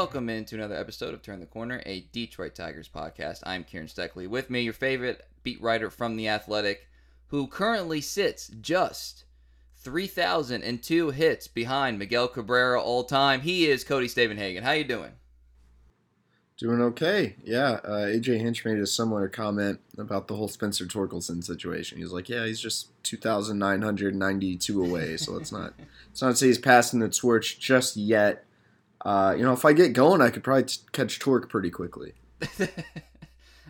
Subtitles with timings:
[0.00, 3.42] Welcome into another episode of Turn the Corner, a Detroit Tigers podcast.
[3.44, 4.26] I'm Kieran Steckley.
[4.26, 6.88] With me, your favorite beat writer from The Athletic,
[7.26, 9.24] who currently sits just
[9.82, 13.42] 3,002 hits behind Miguel Cabrera all time.
[13.42, 14.62] He is Cody Stavenhagen.
[14.62, 15.12] How you doing?
[16.56, 17.36] Doing okay.
[17.44, 17.80] Yeah.
[17.84, 21.98] Uh, AJ Hinch made a similar comment about the whole Spencer Torkelson situation.
[21.98, 25.74] He's like, "Yeah, he's just 2,992 away, so let's not
[26.08, 28.46] let's not say he's passing the torch just yet."
[29.04, 32.12] Uh, you know, if I get going, I could probably t- catch Tork pretty quickly.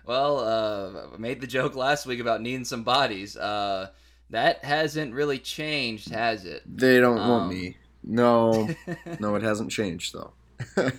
[0.05, 3.37] well, uh, I made the joke last week about needing some bodies.
[3.37, 3.91] Uh,
[4.30, 6.62] that hasn't really changed, has it?
[6.66, 7.77] They don't um, want me.
[8.02, 8.69] No,
[9.21, 10.33] no, it hasn't changed though.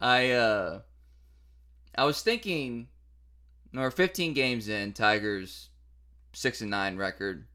[0.00, 0.80] I uh,
[1.96, 2.88] I was thinking,
[3.72, 5.70] we're 15 games in, Tigers
[6.36, 7.46] six and nine record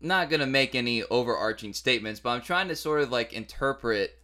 [0.00, 4.18] not going to make any overarching statements, but I'm trying to sort of like interpret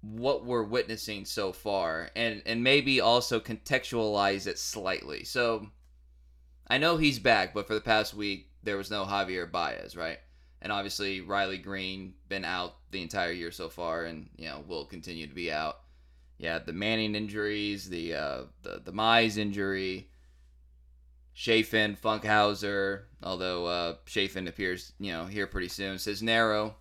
[0.00, 5.24] what we're witnessing so far and and maybe also contextualize it slightly.
[5.24, 5.68] So
[6.68, 10.18] I know he's back, but for the past week there was no Javier Baez, right?
[10.60, 14.84] And obviously Riley Greene been out the entire year so far and you know will
[14.84, 15.80] continue to be out.
[16.38, 20.08] Yeah, the Manning injuries, the uh the the Mize injury,
[21.34, 25.96] Chafin, Funkhouser, although uh, Chafin appears, you know, here pretty soon.
[25.96, 26.74] Cisnero.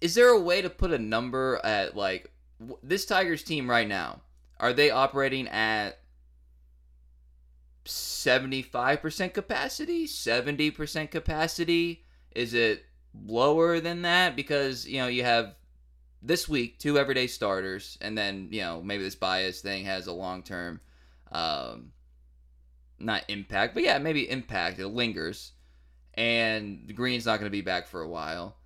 [0.00, 3.88] Is there a way to put a number at like w- this Tigers team right
[3.88, 4.20] now?
[4.60, 5.98] Are they operating at
[7.84, 12.04] 75% capacity, 70% capacity?
[12.34, 12.84] Is it
[13.26, 15.56] lower than that because, you know, you have
[16.22, 20.12] this week two everyday starters and then, you know, maybe this Baez thing has a
[20.12, 20.80] long-term
[21.32, 21.92] um,
[22.98, 24.78] not impact, but yeah, maybe impact.
[24.78, 25.52] It lingers,
[26.14, 28.56] and Greene's not going to be back for a while.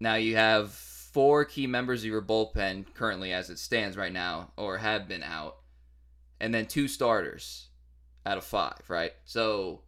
[0.00, 4.52] Now you have four key members of your bullpen currently, as it stands right now,
[4.56, 5.56] or have been out,
[6.40, 7.68] and then two starters
[8.26, 9.12] out of five, right?
[9.24, 9.82] So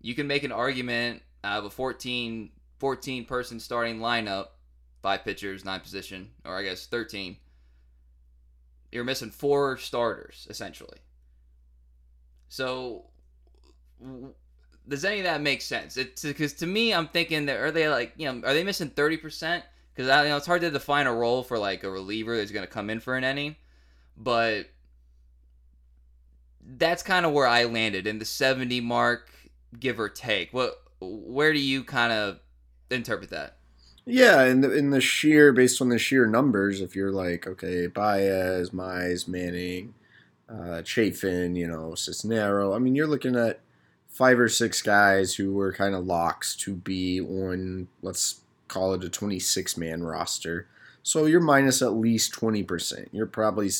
[0.00, 4.48] you can make an argument out of a 14, 14 person starting lineup,
[5.02, 7.36] five pitchers, nine position, or I guess 13
[8.92, 10.98] you're missing four starters essentially.
[12.48, 13.06] So
[14.88, 15.96] does any of that make sense?
[15.96, 18.90] It's because to me, I'm thinking that are they like you know are they missing
[18.90, 19.64] thirty percent?
[19.94, 22.66] Because you know it's hard to define a role for like a reliever that's going
[22.66, 23.56] to come in for an inning,
[24.16, 24.68] but
[26.64, 29.30] that's kind of where I landed in the seventy mark,
[29.78, 30.52] give or take.
[30.52, 32.40] What where do you kind of
[32.90, 33.56] interpret that?
[34.04, 37.86] Yeah, in the in the sheer based on the sheer numbers, if you're like, okay,
[37.86, 39.94] Baez, Mize, Manning,
[40.48, 43.60] uh, Chafin, you know, Cisnero, I mean, you're looking at
[44.08, 49.04] five or six guys who were kind of locks to be on, let's call it
[49.04, 50.66] a 26 man roster.
[51.02, 53.08] So you're minus at least 20%.
[53.12, 53.70] You're probably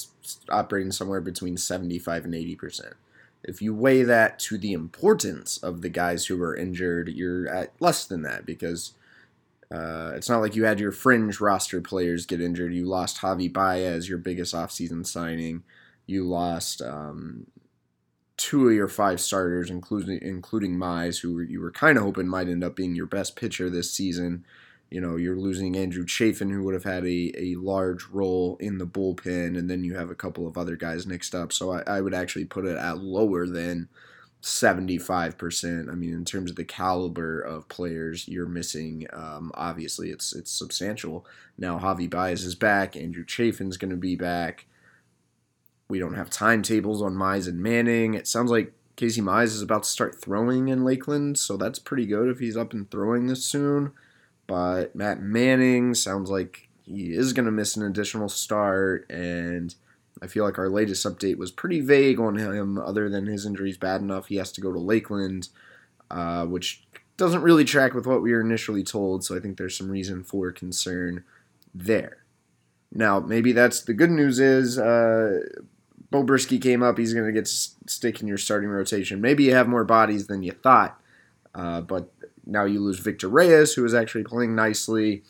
[0.49, 2.94] operating somewhere between 75 and 80%.
[3.44, 7.72] If you weigh that to the importance of the guys who were injured, you're at
[7.81, 8.94] less than that because
[9.72, 12.75] uh, it's not like you had your fringe roster players get injured.
[12.75, 15.62] You lost Javi Baez, your biggest offseason signing.
[16.06, 17.47] You lost um,
[18.37, 22.49] two of your five starters, including including Mize, who you were kind of hoping might
[22.49, 24.44] end up being your best pitcher this season.
[24.91, 28.77] You know, you're losing Andrew Chafin, who would have had a, a large role in
[28.77, 31.50] the bullpen, and then you have a couple of other guys mixed up.
[31.50, 33.88] So I, I would actually put it at lower than
[34.42, 35.91] 75%.
[35.91, 40.50] I mean, in terms of the caliber of players you're missing, um, obviously it's it's
[40.50, 41.25] substantial.
[41.56, 42.97] Now Javi Baez is back.
[42.97, 44.66] Andrew Chafin's going to be back.
[45.88, 48.14] We don't have timetables on Mize and Manning.
[48.14, 52.06] It sounds like Casey Mize is about to start throwing in Lakeland, so that's pretty
[52.06, 53.93] good if he's up and throwing this soon.
[54.46, 59.75] But Matt Manning sounds like he is going to miss an additional start, and–
[60.20, 63.76] I feel like our latest update was pretty vague on him, other than his injury's
[63.76, 65.49] bad enough he has to go to Lakeland,
[66.11, 66.85] uh, which
[67.17, 70.23] doesn't really track with what we were initially told, so I think there's some reason
[70.23, 71.25] for concern
[71.75, 72.19] there.
[72.93, 75.41] Now, maybe that's the good news is uh,
[76.11, 76.99] Beau Brieske came up.
[76.99, 79.20] He's going to get stick in your starting rotation.
[79.20, 81.00] Maybe you have more bodies than you thought,
[81.55, 82.12] uh, but
[82.44, 85.23] now you lose Victor Reyes, who is actually playing nicely.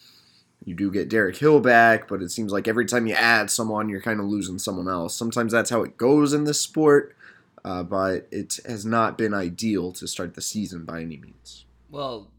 [0.65, 3.89] You do get Derek Hill back, but it seems like every time you add someone,
[3.89, 5.15] you're kind of losing someone else.
[5.15, 7.17] Sometimes that's how it goes in this sport,
[7.65, 11.65] uh, but it has not been ideal to start the season by any means.
[11.91, 12.31] Well,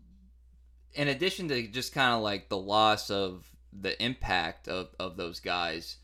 [0.93, 3.45] in addition to just kind of like the loss of
[3.77, 5.97] the impact of, of those guys,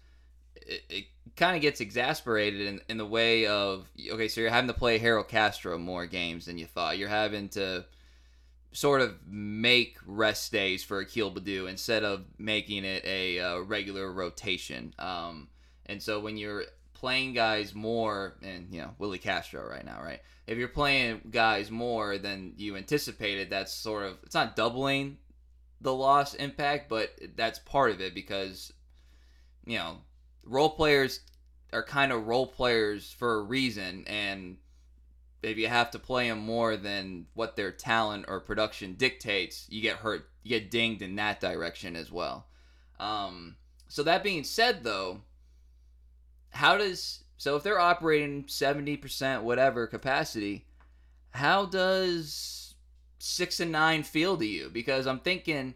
[0.56, 1.06] it, it
[1.36, 4.98] kind of gets exasperated in, in the way of okay, so you're having to play
[4.98, 6.98] Harold Castro more games than you thought.
[6.98, 7.86] You're having to
[8.72, 14.12] sort of make rest days for Akil Baddoo instead of making it a uh, regular
[14.12, 14.94] rotation.
[15.00, 15.48] Um,
[15.88, 20.20] and so when you're playing guys more, and you know Willi Castro right now, right?
[20.48, 25.18] If you're playing guys more than you anticipated, that's sort of it's not doubling
[25.82, 28.74] the loss impact, but that's part of it because
[29.66, 29.98] you know
[30.44, 31.22] role players
[31.72, 34.58] are kind of role players for a reason, and
[35.42, 39.82] if you have to play them more than what their talent or production dictates, you
[39.82, 42.48] get hurt, you get dinged in that direction as well.
[43.00, 43.56] Um,
[43.88, 45.22] so that being said, though,
[46.50, 50.66] how does so if they're operating seventy percent whatever capacity,
[51.32, 52.76] how does
[53.18, 54.70] six and nine feel to you?
[54.70, 55.76] Because I'm thinking.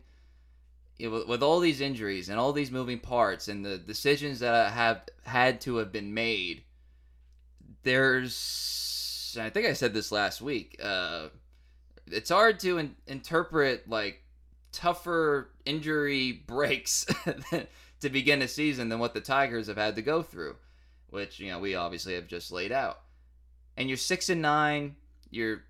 [1.00, 4.40] You know, with, with all these injuries and all these moving parts and the decisions
[4.42, 6.66] that have had to have been made,
[7.82, 8.36] there's
[9.38, 10.80] I think I said this last week.
[10.82, 11.28] Uh,
[12.08, 14.22] it's hard to in- interpret like
[14.72, 17.06] tougher injury breaks
[18.02, 20.56] to begin a season than what the Tigers have had to go through,
[21.10, 23.00] which you know we obviously have just laid out.
[23.78, 24.96] And you're six and nine.
[25.30, 25.64] You're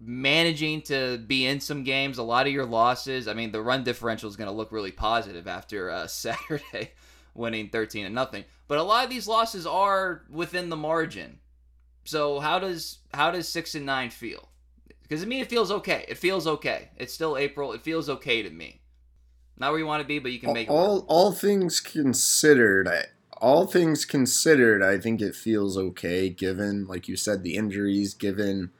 [0.00, 2.18] managing to be in some games.
[2.18, 3.28] A lot of your losses.
[3.28, 6.92] I mean, the run differential is going to look really positive after uh, Saturday,
[7.34, 8.44] winning thirteen and nothing.
[8.66, 11.38] But a lot of these losses are within the margin.
[12.08, 14.48] So how does how does six and nine feel?
[15.02, 16.06] Because to me, it feels okay.
[16.08, 16.88] It feels okay.
[16.96, 17.74] It's still April.
[17.74, 18.80] It feels okay to me.
[19.58, 21.00] Not where you want to be, but you can make all, it.
[21.00, 21.04] Work.
[21.08, 23.04] All things considered, I,
[23.42, 26.30] all things considered, I think it feels okay.
[26.30, 28.14] Given, like you said, the injuries.
[28.14, 28.70] Given,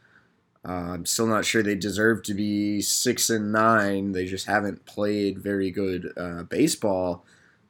[0.66, 4.12] uh, I'm still not sure they deserve to be six and nine.
[4.12, 7.26] They just haven't played very good uh, baseball,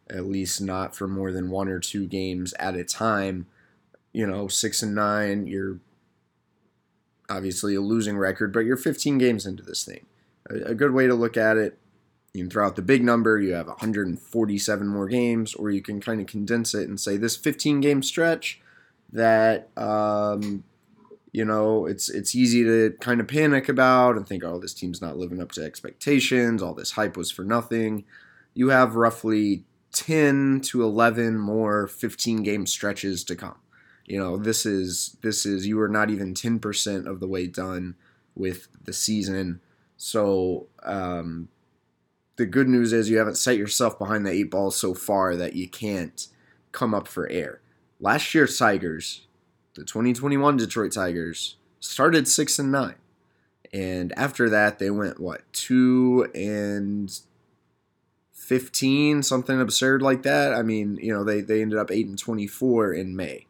[0.08, 3.46] at least not for more than one or two games at a time.
[4.12, 5.46] You know, six and nine.
[5.46, 5.78] You're
[7.28, 10.06] obviously a losing record, but you're 15 games into this thing.
[10.50, 11.78] A, a good way to look at it
[12.34, 16.00] you can throw out the big number, you have 147 more games, or you can
[16.00, 18.60] kind of condense it and say this 15 game stretch
[19.12, 20.62] that um,
[21.32, 25.00] you know it's it's easy to kind of panic about and think, oh, this team's
[25.00, 26.62] not living up to expectations.
[26.62, 28.04] All this hype was for nothing.
[28.54, 33.56] You have roughly 10 to 11 more 15 game stretches to come.
[34.08, 37.94] You know, this is this is you are not even 10% of the way done
[38.34, 39.60] with the season.
[39.98, 41.48] So um,
[42.36, 45.54] the good news is you haven't set yourself behind the eight ball so far that
[45.54, 46.26] you can't
[46.72, 47.60] come up for air.
[48.00, 49.26] Last year's Tigers,
[49.74, 52.94] the 2021 Detroit Tigers, started six and nine,
[53.74, 57.20] and after that they went what two and
[58.32, 62.18] 15 something absurd like that i mean you know they, they ended up 8 and
[62.18, 63.44] 24 in may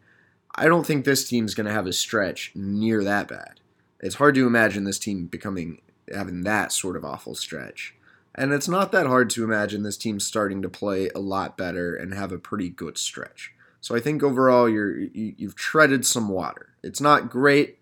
[0.59, 3.61] i don't think this team's going to have a stretch near that bad
[4.01, 5.81] it's hard to imagine this team becoming
[6.13, 7.95] having that sort of awful stretch
[8.39, 11.97] and it's not that hard to imagine this team starting to play a lot better
[11.97, 13.53] and have a pretty good stretch.
[13.81, 16.69] So I think overall you're you, you've treaded some water.
[16.85, 17.79] It's not great.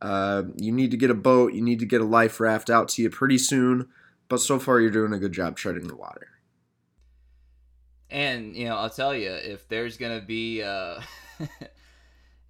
[0.00, 1.52] Uh, you need to get a boat.
[1.52, 3.88] You need to get a life raft out to you pretty soon.
[4.30, 6.28] But so far you're doing a good job treading the water.
[8.08, 11.02] And you know, I'll tell you, if there's gonna be uh,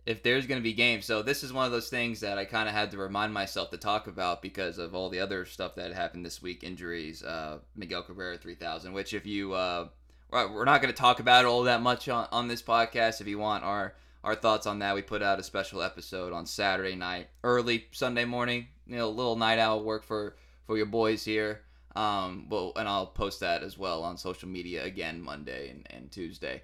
[0.07, 1.05] if there's going to be games.
[1.05, 3.71] So this is one of those things that I kind of had to remind myself
[3.71, 7.59] to talk about because of all the other stuff that happened this week, injuries, uh,
[7.77, 9.89] Miguel Cabrera 3000, which if you, uh,
[10.31, 13.21] we're not going to talk about all that much on, on this podcast.
[13.21, 16.47] If you want our, our thoughts on that, we put out a special episode on
[16.47, 20.87] Saturday night, early Sunday morning, you know, a little night owl work for, for your
[20.87, 21.63] boys here.
[21.97, 26.11] Um, well, and I'll post that as well on social media again Monday and, and
[26.11, 26.63] Tuesday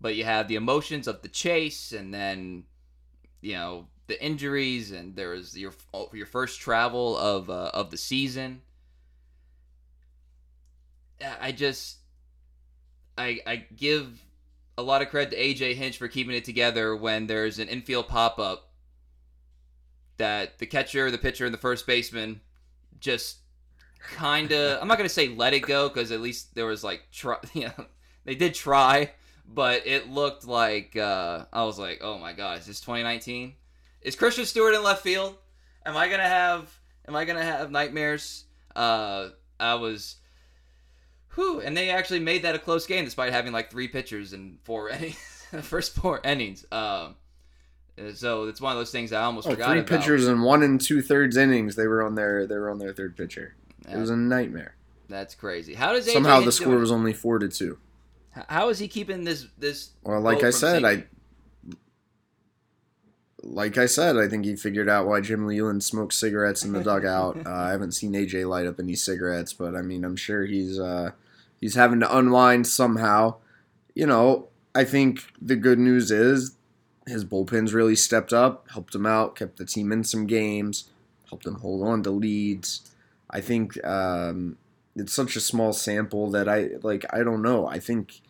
[0.00, 2.64] but you have the emotions of the chase and then
[3.40, 5.72] you know the injuries and there was your
[6.12, 8.62] your first travel of uh, of the season.
[11.40, 11.98] I just
[13.18, 14.22] i i give
[14.78, 18.08] a lot of credit to aj hinch for keeping it together when there's an infield
[18.08, 18.70] pop-up
[20.16, 22.40] that the catcher the pitcher and the first baseman
[23.00, 23.38] just
[24.00, 26.84] kind of i'm not going to say let it go because at least there was
[26.84, 27.86] like try you know
[28.24, 29.10] they did try
[29.48, 33.54] but it looked like uh, I was like, oh my god, is this 2019?
[34.02, 35.36] Is Christin Stewart in left field?
[35.84, 36.78] Am I gonna have
[37.08, 38.44] Am I gonna have nightmares?
[38.76, 40.16] Uh, I was,
[41.34, 44.58] whew, and they actually made that a close game despite having like three pitchers and
[44.62, 46.66] four innings, the first four innings.
[46.70, 47.16] Um,
[48.14, 49.88] so it's one of those things I almost oh, forgot three about.
[49.88, 51.76] pitchers and one and two thirds innings.
[51.76, 53.56] They were on their they were on their third pitcher.
[53.88, 53.96] Yeah.
[53.96, 54.74] It was a nightmare.
[55.08, 55.72] That's crazy.
[55.72, 57.78] How does somehow the score was only four to two?
[58.48, 59.90] How is he keeping this this?
[60.02, 61.04] Well, like I said, I
[63.42, 66.82] like I said, I think he figured out why Jim Leyland smokes cigarettes in the
[66.82, 67.38] dugout.
[67.46, 70.78] uh, I haven't seen AJ light up any cigarettes, but I mean, I'm sure he's
[70.78, 71.12] uh,
[71.60, 73.36] he's having to unwind somehow.
[73.94, 76.56] You know, I think the good news is
[77.06, 80.90] his bullpen's really stepped up, helped him out, kept the team in some games,
[81.28, 82.90] helped them hold on to leads.
[83.30, 84.58] I think um,
[84.94, 87.04] it's such a small sample that I like.
[87.12, 87.66] I don't know.
[87.66, 88.20] I think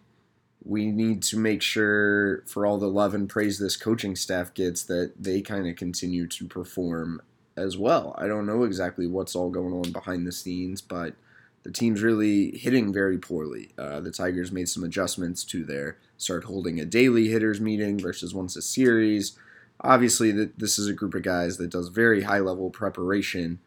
[0.69, 4.83] we need to make sure, for all the love and praise this coaching staff gets,
[4.85, 7.23] that they kind of continue to perform
[7.57, 8.15] as well.
[8.19, 11.15] I don't know exactly what's all going on behind the scenes, but
[11.63, 13.71] the team's really hitting very poorly.
[13.79, 18.35] Uh, the Tigers made some adjustments to their start holding a daily hitters meeting versus
[18.35, 19.39] once a series.
[19.81, 23.59] Obviously, that this is a group of guys that does very high level preparation.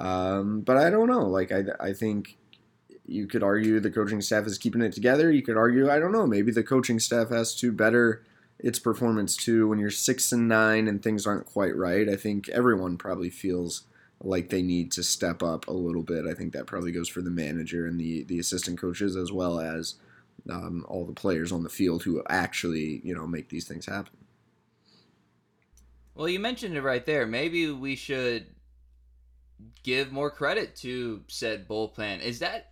[0.00, 1.26] Um, but I don't know.
[1.26, 2.38] Like I, I think
[3.10, 5.30] you could argue the coaching staff is keeping it together.
[5.30, 8.22] You could argue, I don't know, maybe the coaching staff has to better
[8.58, 9.66] its performance too.
[9.68, 13.82] When you're six and nine and things aren't quite right, I think everyone probably feels
[14.22, 16.26] like they need to step up a little bit.
[16.26, 19.58] I think that probably goes for the manager and the the assistant coaches as well
[19.58, 19.94] as
[20.48, 24.12] um, all the players on the field who actually you know make these things happen.
[26.14, 27.26] Well, you mentioned it right there.
[27.26, 28.46] Maybe we should
[29.82, 32.20] give more credit to said bullpen.
[32.20, 32.69] Is that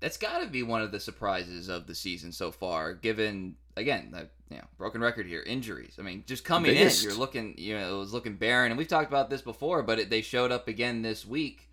[0.00, 4.10] that's got to be one of the surprises of the season so far, given again
[4.12, 5.96] the you know broken record here, injuries.
[5.98, 8.88] I mean, just coming in, you're looking you know it was looking barren, and we've
[8.88, 11.70] talked about this before, but it, they showed up again this week.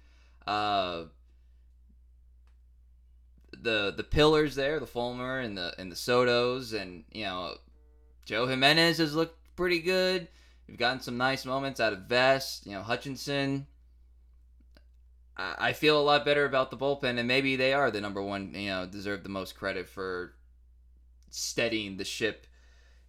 [0.48, 1.06] Uh,
[3.62, 7.56] the the pillars there, the Fulmer and the and the Sotos, and you know
[8.25, 10.27] Joe Jimenez has looked pretty good.
[10.68, 13.68] We've gotten some nice moments out of Vest, you know Hutchison.
[15.36, 18.54] I feel a lot better about the bullpen, and maybe they are the number one.
[18.54, 20.36] You know, deserve the most credit for
[21.32, 22.46] steadying the ship,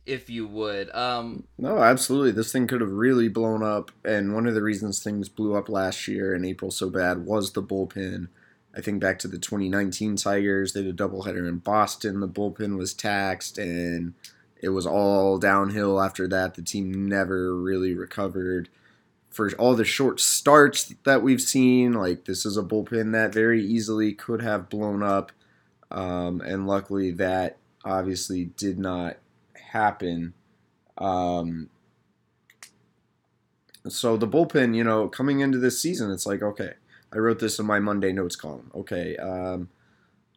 [0.07, 0.95] if you would.
[0.95, 2.31] Um, no, absolutely.
[2.33, 5.69] This thing could have really blown up, and one of the reasons things blew up
[5.69, 8.29] last year in April so bad was the bullpen.
[8.77, 12.21] I think back to the 2019 Tigers, they did a doubleheader in Boston.
[12.21, 14.15] The bullpen was taxed, and
[14.61, 16.55] it was all downhill after that.
[16.55, 18.71] The team never really recovered
[19.35, 23.65] for all the short starts that we've seen, like this is a bullpen that very
[23.65, 25.33] easily could have blown up.
[25.91, 29.17] Um, and luckily, that obviously did not
[29.73, 30.35] happen.
[30.97, 31.69] Um,
[33.89, 36.75] so the bullpen, you know, coming into this season, it's like, okay,
[37.13, 38.71] I wrote this in my Monday notes column.
[38.73, 39.69] Okay, um,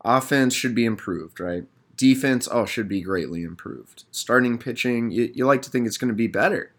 [0.03, 1.65] offense should be improved, right?
[1.95, 4.05] Defense, oh, should be greatly improved.
[4.11, 6.73] Starting pitching, you, you like to think it's going to be better.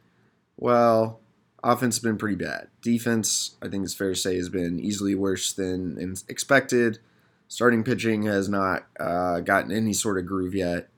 [0.57, 1.21] Well,
[1.65, 2.69] Offense has been pretty bad.
[2.83, 6.99] Defense, I think it's fair to say, has been easily worse than expected.
[7.49, 10.88] Starting pitching has not uh, gotten any sort of groove yet.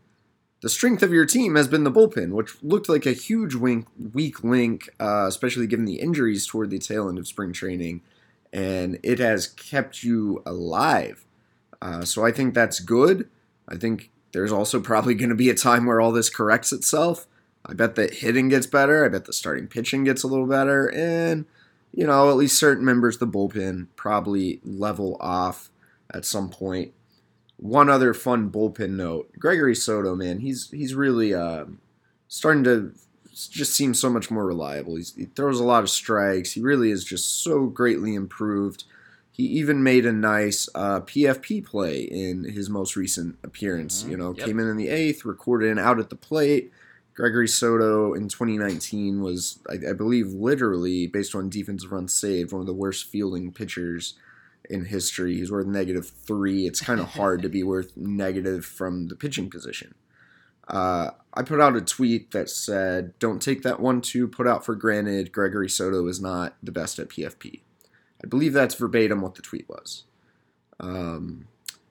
[0.63, 3.87] The strength of your team has been the bullpen, which looked like a huge wink,
[4.13, 8.03] weak link, uh, especially given the injuries toward the tail end of spring training,
[8.53, 11.25] and it has kept you alive.
[11.81, 13.29] Uh, so I think that's good.
[13.67, 17.27] I think there's also probably going to be a time where all this corrects itself.
[17.67, 19.05] I bet that hitting gets better.
[19.05, 20.87] I bet the starting pitching gets a little better.
[20.87, 21.45] And,
[21.93, 25.71] you know, at least certain members of the bullpen probably level off
[26.13, 26.93] at some point.
[27.57, 31.67] One other fun bullpen note Gregory Soto, man, he's he's really uh,
[32.27, 32.95] starting to
[33.51, 34.97] just seem so much more reliable.
[34.97, 36.53] He's, he throws a lot of strikes.
[36.53, 38.85] He really is just so greatly improved.
[39.31, 44.03] He even made a nice uh, PFP play in his most recent appearance.
[44.03, 44.11] Mm-hmm.
[44.11, 44.47] You know, yep.
[44.47, 46.73] came in in the eighth, recorded an out at the plate
[47.15, 52.61] Gregory Soto in 2019 was, I, I, believe, literally based on defensive runs saved, one
[52.61, 54.15] of the worst fielding pitchers
[54.69, 55.37] in history.
[55.37, 56.67] He's worth negative three.
[56.67, 59.95] It's kind of hard to be worth negative from the pitching position.
[60.69, 64.77] Uh, I put out a tweet that said, "Don't take that one-two put out for
[64.77, 65.33] granted.
[65.33, 67.61] Gregory Soto is not the best at PFP."
[68.23, 70.05] I believe that's verbatim what the tweet was.
[70.79, 71.49] Um,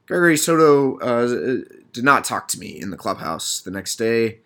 [0.07, 4.39] Gregory Soto uh, did not talk to me in the clubhouse the next day.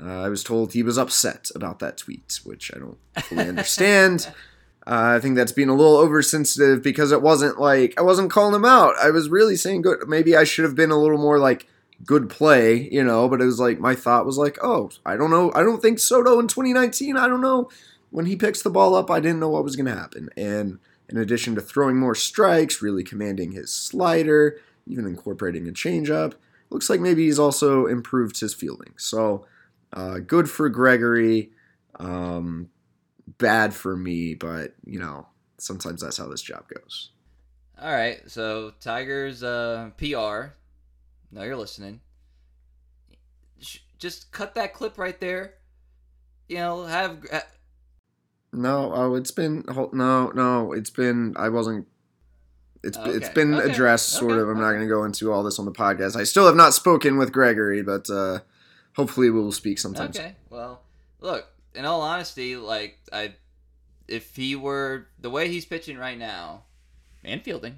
[0.00, 4.32] Uh, I was told he was upset about that tweet, which I don't fully understand.
[4.88, 8.54] Uh, I think that's being a little oversensitive because it wasn't like I wasn't calling
[8.54, 8.94] him out.
[8.98, 10.08] I was really saying good.
[10.08, 11.66] Maybe I should have been a little more like
[12.06, 13.28] good play, you know.
[13.28, 15.52] But it was like my thought was like, oh, I don't know.
[15.54, 17.18] I don't think Soto in 2019.
[17.18, 17.68] I don't know
[18.08, 19.10] when he picks the ball up.
[19.10, 20.30] I didn't know what was going to happen.
[20.38, 20.78] And
[21.10, 26.32] in addition to throwing more strikes, really commanding his slider, even incorporating a changeup,
[26.70, 28.94] looks like maybe he's also improved his fielding.
[28.96, 29.44] So.
[29.92, 31.50] Uh, good for Gregory.
[31.98, 32.68] Um,
[33.38, 35.26] bad for me, but you know,
[35.58, 37.10] sometimes that's how this job goes.
[37.80, 40.54] All right, so Tigers uh, PR.
[41.30, 42.00] No, you're listening.
[43.98, 45.54] Just cut that clip right there.
[46.48, 47.24] you know have
[48.52, 51.86] no, oh, it's been no, no, it's been I wasn't.
[52.82, 54.48] It's Okay, it's been okay, addressed sort okay, of.
[54.48, 56.16] I'm not going to go into all this on the podcast.
[56.16, 58.40] I still have not spoken with Gregory, but uh,
[58.98, 60.18] hopefully we will speak sometimes.
[60.18, 60.34] Okay.
[60.50, 60.82] Well,
[61.20, 63.34] look, in all honesty, like I
[64.08, 66.64] if he were the way he's pitching right now
[67.22, 67.76] and fielding,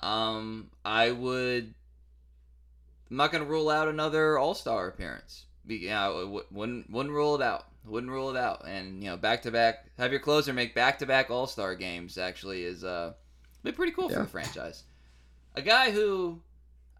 [0.00, 1.74] um, I would
[3.10, 5.46] I'm not gonna rule out another all star appearance.
[5.66, 7.66] Be, you know, wouldn't wouldn't rule it out.
[7.86, 8.66] Wouldn't rule it out.
[8.66, 11.74] And you know, back to back have your closer make back to back all star
[11.74, 13.14] games actually is uh
[13.62, 14.84] been pretty cool for the franchise.
[15.54, 16.42] A guy who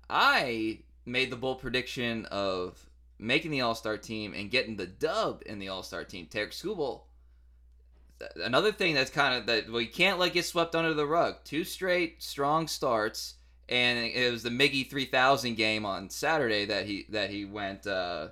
[0.09, 5.43] I made the bold prediction of making the All Star team and getting the dub
[5.47, 7.03] in the All Star team, Tarek Skubal.
[8.37, 11.37] Another thing that's kind of that we can't let get swept under the rug.
[11.45, 13.35] Two straight strong starts,
[13.69, 17.87] and it was the Miggy three thousand game on Saturday that he that he went
[17.87, 18.29] uh,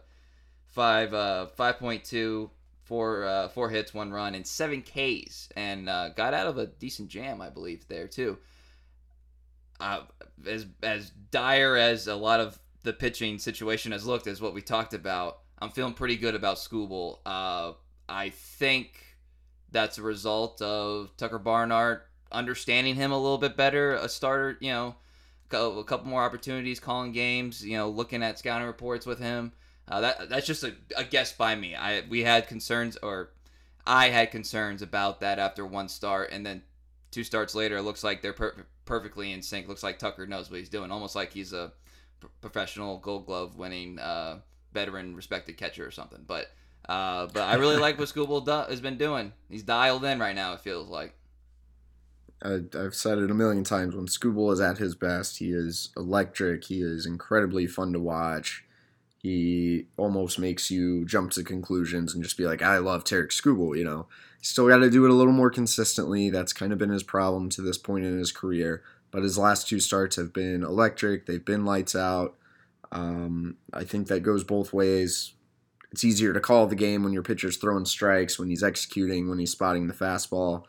[0.67, 2.51] five uh, five point two.
[2.85, 6.67] Four, uh, four hits, one run, and seven Ks, and uh, got out of a
[6.67, 8.37] decent jam, I believe, there too
[9.83, 10.01] uh,
[10.47, 14.62] as as dire as a lot of the pitching situation has looked, as what we
[14.62, 17.19] talked about, I'm feeling pretty good about Skubal.
[17.25, 17.73] Uh,
[18.09, 19.17] I think
[19.71, 23.95] that's a result of Tucker Barnhart understanding him a little bit better.
[23.95, 24.97] A starter, you know,
[25.53, 29.53] a couple more opportunities, calling games, you know, looking at scouting reports with him.
[29.89, 31.75] Uh, that that's just a, a guess by me.
[31.75, 33.31] I we had concerns, or
[33.87, 36.62] I had concerns about that after one start, and then
[37.11, 39.69] two starts later, it looks like they're per- perfectly in sync.
[39.69, 41.73] Looks like Tucker knows what he's doing, almost like he's a
[42.41, 44.41] professional Gold Glove winning uh,
[44.73, 46.25] veteran respected catcher or something.
[46.26, 46.47] But
[46.88, 49.33] uh, but I really like what Skubal do- has been doing.
[49.49, 50.55] He's dialed in right now.
[50.55, 51.14] It feels like.
[52.45, 53.95] I, I've said it a million times.
[53.95, 56.64] When Skubal is at his best, he is electric.
[56.64, 58.64] He is incredibly fun to watch.
[59.18, 63.79] He almost makes you jump to conclusions and just be like, I love Tarek Skubal,
[63.79, 64.07] you know.
[64.40, 66.29] Still got to do it a little more consistently.
[66.29, 68.83] That's kind of been his problem to this point in his career.
[69.12, 71.27] But his last two starts have been electric.
[71.27, 72.35] They've been lights out.
[72.90, 75.35] Um, I think that goes both ways.
[75.92, 79.38] It's easier to call the game when your pitcher's throwing strikes, when he's executing, when
[79.38, 80.64] he's spotting the fastball.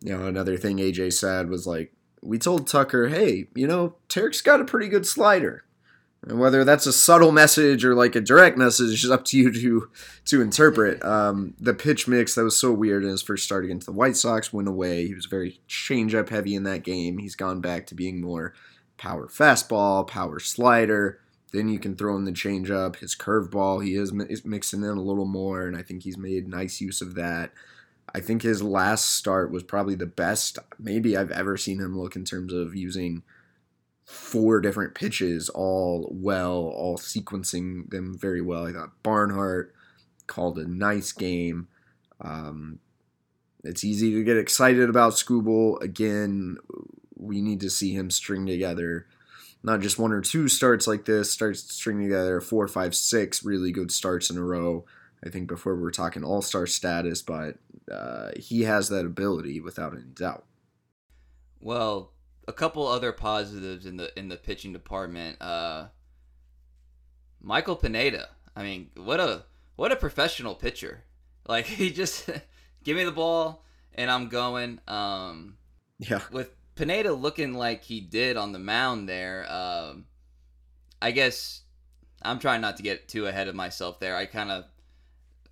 [0.00, 4.40] You know, another thing AJ said was like, we told Tucker, hey, you know, Tarek's
[4.40, 5.64] got a pretty good slider.
[6.26, 9.52] And whether that's a subtle message or like a direct message is up to you
[9.52, 9.90] to
[10.24, 11.02] to interpret.
[11.04, 14.16] Um, the pitch mix that was so weird in his first start against the White
[14.16, 15.06] Sox went away.
[15.06, 17.18] He was very changeup heavy in that game.
[17.18, 18.54] He's gone back to being more
[18.98, 21.20] power fastball, power slider.
[21.52, 23.84] Then you can throw in the changeup, his curveball.
[23.84, 26.80] He is, mi- is mixing in a little more, and I think he's made nice
[26.80, 27.52] use of that.
[28.12, 32.16] I think his last start was probably the best maybe I've ever seen him look
[32.16, 33.22] in terms of using
[34.06, 38.66] four different pitches all well, all sequencing them very well.
[38.66, 39.74] I thought Barnhart
[40.26, 41.68] called a nice game.
[42.20, 42.78] Um,
[43.62, 45.82] it's easy to get excited about Skubal.
[45.82, 46.56] Again,
[47.16, 49.06] we need to see him string together
[49.66, 53.72] not just one or two starts like this, starts stringing together four, five, six really
[53.72, 54.84] good starts in a row.
[55.24, 57.56] I think before we were talking all star status, but
[57.90, 60.44] uh, he has that ability without any doubt.
[61.60, 62.12] Well,
[62.48, 65.40] a couple other positives in the in the pitching department.
[65.40, 65.86] Uh,
[67.40, 68.28] Michael Pineda.
[68.54, 69.44] I mean, what a
[69.76, 71.04] what a professional pitcher.
[71.46, 72.28] Like he just
[72.84, 74.80] give me the ball and I'm going.
[74.88, 75.56] Um,
[75.98, 76.20] Yeah.
[76.30, 80.04] with Pineda looking like he did on the mound there, um,
[81.00, 81.62] I guess
[82.22, 84.14] I'm trying not to get too ahead of myself there.
[84.16, 84.64] I kind of,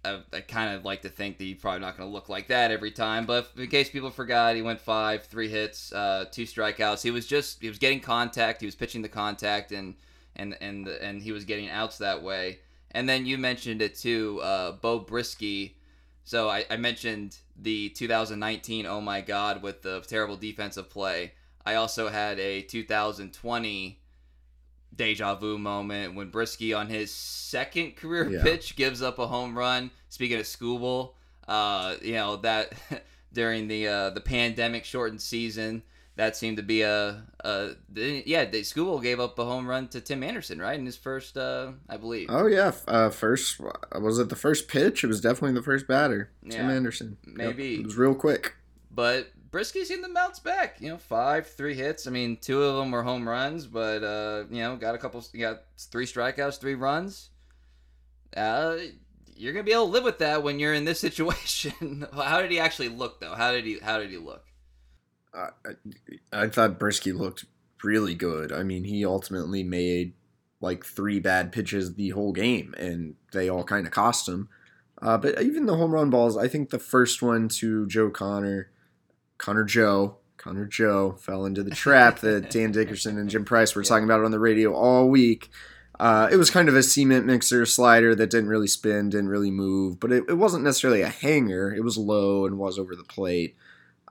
[0.04, 2.48] I, I kind of like to think that he's probably not going to look like
[2.48, 3.26] that every time.
[3.26, 7.02] But in case people forgot, he went five, three hits, uh, two strikeouts.
[7.02, 8.60] He was just he was getting contact.
[8.60, 9.94] He was pitching the contact, and
[10.36, 12.58] and and and he was getting outs that way.
[12.90, 15.74] And then you mentioned it too, uh, Beau Brieske.
[16.24, 21.32] So I, I mentioned the 2019 oh my god with the terrible defensive play.
[21.66, 24.00] I also had a 2020
[24.94, 28.42] deja vu moment when Brieske on his second career Yeah.
[28.42, 29.90] pitch gives up a home run.
[30.09, 31.12] Speaking of Skubal,
[31.48, 32.72] uh, you know that
[33.33, 35.83] during the uh, the pandemic shortened season,
[36.16, 38.44] that seemed to be a, a yeah.
[38.44, 41.72] The Skubal gave up a home run to Tim Anderson, right, in his first, uh,
[41.88, 42.28] I believe.
[42.30, 42.72] Oh yeah.
[42.87, 43.61] Uh, first
[44.00, 45.02] was it the first pitch?
[45.02, 46.30] It was definitely the first batter.
[46.48, 47.16] Tim Yeah, Anderson.
[47.26, 47.74] Yep, maybe.
[47.80, 48.54] it was real quick.
[48.92, 50.80] But Brieske seemed to bounce back.
[50.80, 52.08] You know, five, three hits.
[52.08, 55.24] I mean, two of them were home runs, but uh, you know, got a couple.
[55.32, 57.30] You got three strikeouts, three runs.
[58.36, 58.76] Uh,
[59.36, 62.04] you're gonna be able to live with that when you're in this situation.
[62.12, 63.34] how did he actually look, though?
[63.34, 63.78] How did he?
[63.80, 64.44] How did he look?
[65.32, 65.50] I,
[66.32, 67.44] I thought Brieske looked
[67.84, 68.52] really good.
[68.52, 70.14] I mean, he ultimately made
[70.60, 74.48] like three bad pitches the whole game, and they all kind of cost him.
[75.00, 78.70] Uh, but even the home run balls, I think the first one to Joe Connor,
[79.38, 83.83] Connor Joe, Connor Joe fell into the trap that Dan Dickerson and Jim Price were
[83.83, 83.88] Yeah.
[83.88, 85.51] talking about on the radio all week.
[86.01, 89.51] Uh, it was kind of a cement mixer slider that didn't really spin, didn't really
[89.53, 91.73] move, but it, it wasn't necessarily a hanger.
[91.73, 93.55] It was low and was over the plate.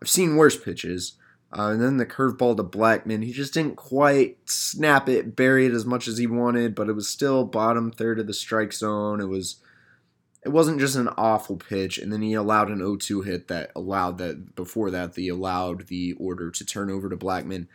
[0.02, 1.14] I've seen worse pitches.
[1.56, 5.74] Uh, and then the curveball to Blackmon, he just didn't quite snap it, bury it
[5.74, 9.20] as much as he wanted, but it was still bottom third of the strike zone.
[9.22, 9.58] It was,
[10.45, 11.97] it wasn't just an awful pitch.
[11.97, 16.13] And then he allowed an 0-2 hit that allowed that before that they allowed the
[16.13, 17.67] order to turn over to Blackmon.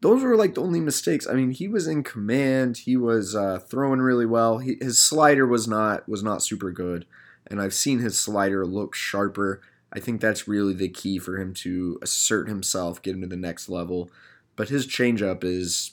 [0.00, 1.26] Those were like the only mistakes.
[1.26, 2.78] I mean, he was in command.
[2.78, 4.58] He was uh, throwing really well.
[4.58, 7.06] He, his slider was not was not super good,
[7.46, 9.62] and I've seen his slider look sharper.
[9.92, 13.36] I think that's really the key for him to assert himself, get him to the
[13.36, 14.10] next level.
[14.56, 15.92] But his changeup is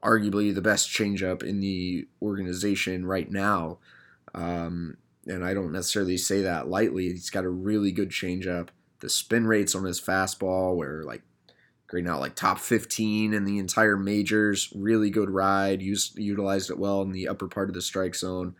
[0.00, 3.78] arguably the best changeup in the organization right now.
[4.32, 4.96] Um,
[5.26, 7.08] and I don't necessarily say that lightly.
[7.08, 8.68] He's got a really good changeup.
[9.00, 11.22] The spin rates on his fastball were like
[11.86, 14.72] great now, like top 15 in the entire majors.
[14.74, 15.82] Really good ride.
[15.82, 18.54] Used, utilized it well in the upper part of the strike zone.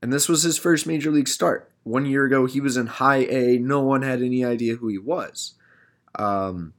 [0.00, 1.70] And this was his first major league start.
[1.84, 3.58] One year ago, he was in high A.
[3.58, 5.54] No one had any idea who he was.
[6.16, 6.74] Um,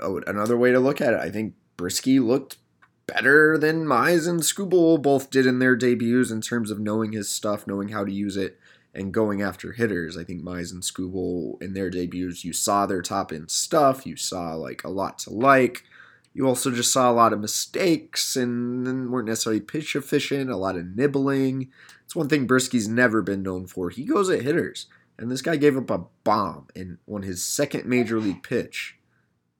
[0.00, 2.58] oh, another way to look at it, I think Brieske looked
[3.06, 7.28] better than Mize and Skubal both did in their debuts in terms of knowing his
[7.28, 8.58] stuff, knowing how to use it,
[8.94, 10.16] and going after hitters.
[10.16, 14.06] I think Mize and Skubal in their debuts, you saw their top end stuff.
[14.06, 15.84] You saw like a lot to like.
[16.32, 20.76] You also just saw a lot of mistakes and weren't necessarily pitch efficient, a lot
[20.76, 21.70] of nibbling.
[22.04, 23.90] It's one thing Brieske's never been known for.
[23.90, 24.86] He goes at hitters.
[25.16, 28.96] And this guy gave up a bomb in on his second major league pitch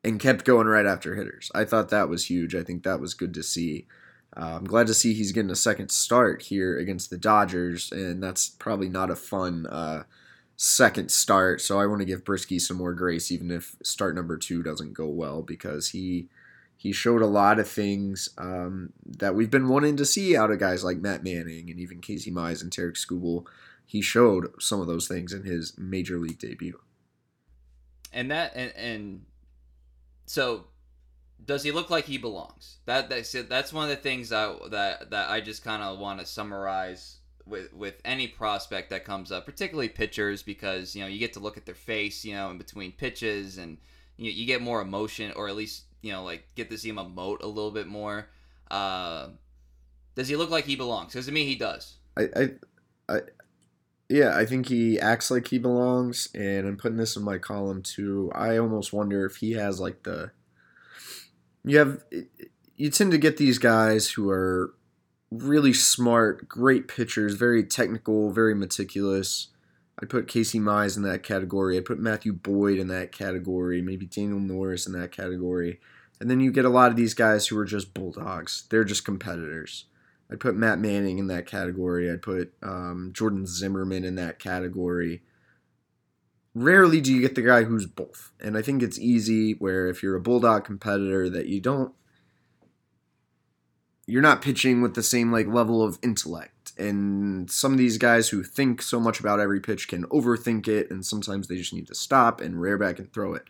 [0.05, 1.51] and kept going right after hitters.
[1.55, 2.55] I thought that was huge.
[2.55, 3.87] I think that was good to see.
[4.37, 8.23] Uh, I'm glad to see he's getting a second start here against the Dodgers, and
[8.23, 10.03] that's probably not a fun uh,
[10.57, 11.61] second start.
[11.61, 14.93] So I want to give Brieske some more grace, even if start number two doesn't
[14.93, 16.29] go well, because he
[16.77, 20.59] he showed a lot of things um, that we've been wanting to see out of
[20.59, 23.47] guys like Matt Manning and even Casey Mize and Tarek Skubal.
[23.87, 26.79] He showed some of those things in his major league debut.
[28.13, 29.23] and that and, and
[30.27, 30.67] so
[31.45, 32.79] does he look like he belongs?
[32.87, 36.21] That that's that's one of the things that that that i just kind of want
[36.21, 41.19] to summarize with with any prospect that comes up particularly pitchers because you know you
[41.19, 43.77] get to look at their face you know in between pitches and
[44.17, 46.97] you, you get more emotion or at least you know like get to see him
[46.97, 48.29] emote a little bit more.
[48.71, 49.29] Uh
[50.15, 51.13] does he look like he belongs?
[51.13, 51.97] Because to me he does.
[52.17, 52.51] I, I,
[53.09, 53.21] I,
[54.15, 57.83] yeah, I think he acts like he belongs, and I'm putting this in my column
[57.83, 58.31] too.
[58.33, 60.31] I almost wonder if he has like the.
[61.65, 62.05] You have,
[62.77, 64.73] you tend to get these guys who are
[65.33, 69.49] really smart, great pitchers, very technical, very meticulous.
[70.01, 71.77] I'd put Casey Mize in that category.
[71.77, 73.83] I'd put Matthew Boyd in that category.
[73.83, 75.81] Maybe Daniel Norris in that category.
[76.21, 78.65] And then you get a lot of these guys who are just bulldogs.
[78.71, 79.87] They're just competitors.
[80.31, 82.11] I'd put Matt Manning in that category.
[82.11, 85.23] I'd put um, Jordan Zimmermann in that category.
[86.55, 88.33] Rarely do you get the guy who's both.
[88.41, 91.93] And I think it's easy where if you're a Bulldog competitor that you don't
[94.07, 96.73] you're not pitching with the same like level of intellect.
[96.77, 100.91] And some of these guys who think so much about every pitch can overthink it
[100.91, 103.45] and sometimes they just need to stop and rear back and throw it.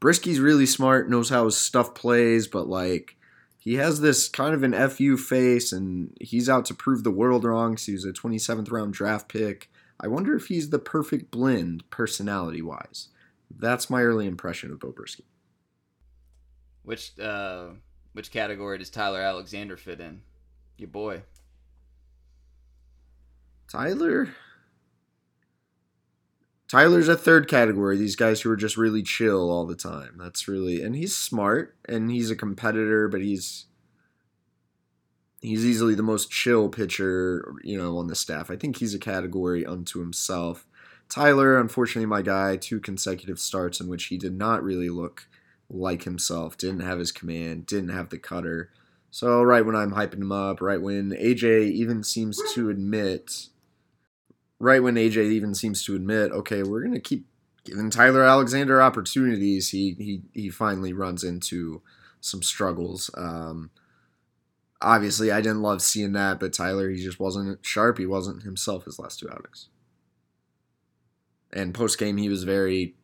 [0.00, 3.16] Brieske's really smart, knows how his stuff plays, but like
[3.64, 7.44] he has this kind of an FU face and he's out to prove the world
[7.44, 7.78] wrong.
[7.78, 9.70] So he's a 27th round draft pick.
[9.98, 13.08] I wonder if he's the perfect blend personality wise.
[13.50, 15.22] That's my early impression of Beau Brieske.
[16.82, 17.68] which uh
[18.12, 20.20] which category does tyler alexander fit in
[20.76, 21.22] your boy
[23.66, 24.28] Tyler.
[26.74, 27.96] Tyler's a third category.
[27.96, 30.16] These guys who are just really chill all the time.
[30.18, 33.66] That's really and he's smart and he's a competitor, but he's
[35.40, 38.50] he's easily the most chill pitcher, you know, on the staff.
[38.50, 40.66] I think he's a category unto himself.
[41.08, 45.28] Tyler, unfortunately, my guy, two consecutive starts in which he did not really look
[45.70, 48.70] like himself, didn't have his command, didn't have the cutter.
[49.12, 53.46] So, right when I'm hyping him up, right when AJ even seems to admit,
[54.64, 57.26] right when AJ even seems to admit, okay, we're going to keep
[57.64, 61.82] giving Tyler Alexander opportunities, he, he, he finally runs into
[62.20, 63.10] some struggles.
[63.14, 63.70] Um,
[64.80, 67.98] obviously, I didn't love seeing that, but Tyler, he just wasn't sharp.
[67.98, 69.68] He wasn't himself his last two outings.
[71.52, 72.94] And post game, he was very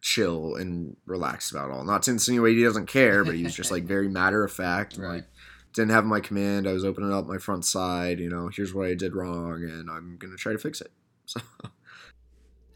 [0.00, 1.84] chill and relaxed about all.
[1.84, 4.96] Not to insinuate he doesn't care, but he was just like very matter of fact.
[4.98, 5.16] Right.
[5.16, 5.26] Like
[5.72, 6.66] didn't have my command.
[6.66, 8.18] I was opening up my front side.
[8.18, 10.90] You know, here's what I did wrong, and I'm gonna try to fix it.
[11.30, 11.40] So.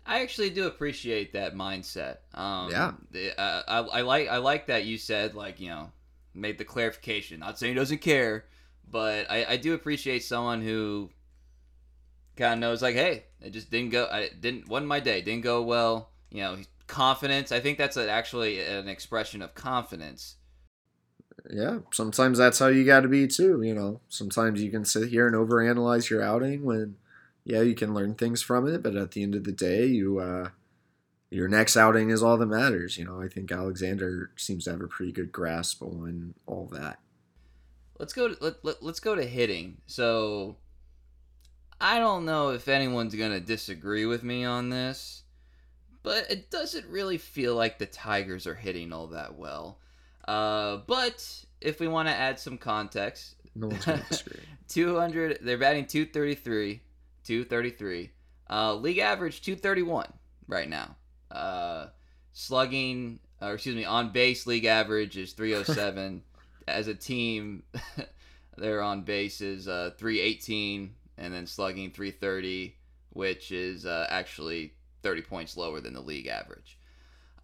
[0.07, 2.19] I actually do appreciate that mindset.
[2.35, 2.93] Um, Yeah.
[3.11, 5.91] the- uh, I, I like I like that you said like you know
[6.35, 7.41] made the clarification.
[7.41, 8.45] Not saying he doesn't care,
[8.91, 11.11] but I, I do appreciate someone who
[12.37, 14.07] kind of knows like, hey, it just didn't go.
[14.11, 15.23] I didn't wasn't my day.
[15.23, 16.11] Didn't go well.
[16.31, 17.51] You know, confidence.
[17.53, 20.37] I think that's a, actually an expression of confidence.
[21.51, 23.63] yeah, sometimes that's how you got to be too.
[23.63, 26.97] You know, sometimes you can sit here and overanalyze your outing when,
[27.45, 30.19] yeah, you can learn things from it, but at the end of the day, you
[30.19, 30.49] uh,
[31.31, 32.97] your next outing is all that matters.
[32.97, 36.99] You know, I think Alexander seems to have a pretty good grasp on all that.
[37.99, 38.29] Let's go.
[38.29, 39.79] To, let, let, let's go to hitting.
[39.87, 40.57] So,
[41.81, 45.23] I don't know if anyone's gonna disagree with me on this,
[46.03, 49.79] but it doesn't really feel like the Tigers are hitting all that well.
[50.27, 54.41] Uh, but if we want to add some context, No one's gonna disagree.
[54.69, 55.41] 200.
[55.43, 56.81] They're batting 233,
[57.25, 58.11] 233.
[58.51, 60.07] Uh, league average 231
[60.47, 60.97] right now.
[61.31, 61.87] Uh,
[62.33, 66.23] slugging, or excuse me, on base league average is 307.
[66.69, 67.63] As a team,
[68.57, 72.75] they're on base is uh, 318, and then slugging 330,
[73.11, 76.79] which is uh, actually 30 points lower than the league average.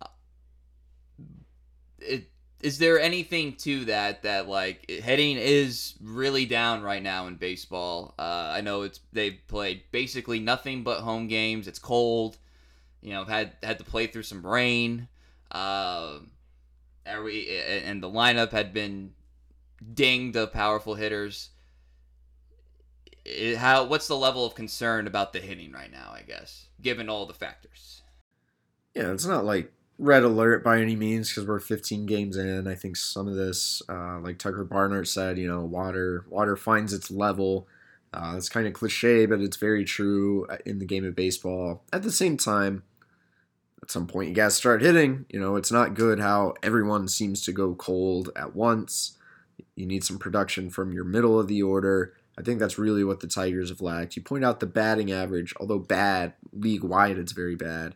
[0.00, 0.06] Uh,
[1.98, 7.36] it is there anything to that that like heading is really down right now in
[7.36, 8.14] baseball?
[8.18, 11.66] Uh, i know it's they've played basically nothing but home games.
[11.68, 12.36] It's cold.
[13.00, 15.08] You know had had to play through some rain.
[15.50, 16.18] Uh,
[17.06, 19.12] are we, and the lineup had been
[19.94, 21.50] dinged of powerful hitters.
[23.24, 27.08] It- how what's the level of concern about the hitting right now i guess given
[27.08, 28.02] all the factors?
[28.94, 32.66] Yeah, it's not like red alert by any means because we're 15 games in.
[32.66, 36.92] I think some of this, uh, like Tucker Barnhart said, you know, water water finds
[36.92, 37.68] its level.
[38.12, 41.84] Uh, it's kind of cliche, but it's very true uh, in the game of baseball.
[41.92, 42.82] At the same time,
[43.82, 45.26] at some point you gotta start hitting.
[45.28, 49.18] You know, it's not good how everyone seems to go cold at once.
[49.76, 52.14] You need some production from your middle of the order.
[52.38, 54.16] I think that's really what the Tigers have lacked.
[54.16, 57.94] You point out the batting average, although bad league wide, it's very bad.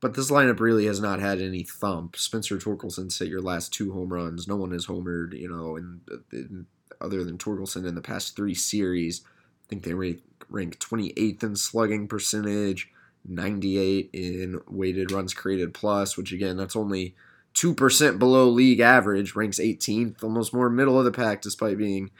[0.00, 2.16] But this lineup really has not had any thump.
[2.16, 4.48] Spencer Torkelson hit your last two home runs.
[4.48, 6.00] No one has homered, you know, in,
[6.32, 6.66] in
[7.00, 9.22] other than Torkelson in the past three series.
[9.26, 12.90] I think they rank, rank 28th in slugging percentage,
[13.28, 17.14] 98 in weighted runs created plus, which again, that's only
[17.54, 22.10] 2% below league average, ranks 18th, almost more middle of the pack despite being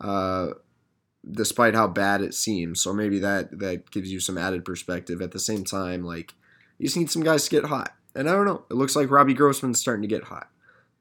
[0.00, 0.48] uh,
[1.28, 2.80] despite how bad it seems.
[2.80, 5.20] So maybe that that gives you some added perspective.
[5.20, 6.34] At the same time, like
[6.78, 7.94] you just need some guys to get hot.
[8.14, 8.64] And I don't know.
[8.70, 10.48] It looks like Robbie Grossman's starting to get hot.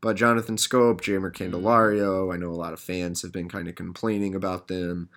[0.02, 3.76] But Jonathan Schoop, Jeimer Candelario, I know a lot of fans have been kind of
[3.76, 5.10] complaining about them.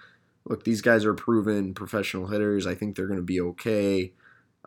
[0.45, 2.67] Look, these guys are proven professional hitters.
[2.67, 4.13] I think they're going to be okay.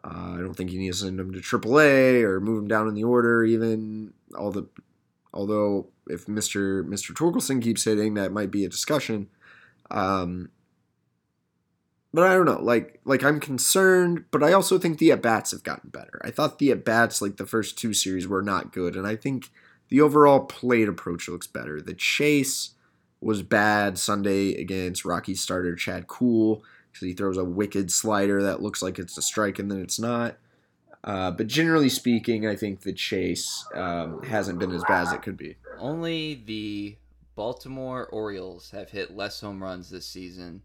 [0.04, 2.88] Uh, I don't think you need to send them to AAA or move them down
[2.88, 3.44] in the order.
[3.44, 4.68] Even all the,
[5.34, 9.30] although if Mister Mister Torkelson keeps hitting, that might be a discussion.
[9.90, 10.50] Um,
[12.13, 12.62] but I don't know.
[12.62, 16.21] Like like I'm concerned, but I also think the at bats have gotten better.
[16.24, 19.15] I thought the at bats like the first two series were not good, and I
[19.15, 19.50] think
[19.89, 21.82] the overall plate approach looks better.
[21.82, 22.71] The chase
[23.21, 28.62] was bad Sunday against Rocky starter Chad Kuhl because he throws a wicked slider that
[28.62, 30.38] looks like it's a strike and then it's not.
[31.04, 35.21] Uh, but generally speaking, I think the chase um, hasn't been as bad as it
[35.21, 35.56] could be.
[35.80, 36.95] Only the
[37.36, 40.62] Baltimore Orioles have hit less home runs this season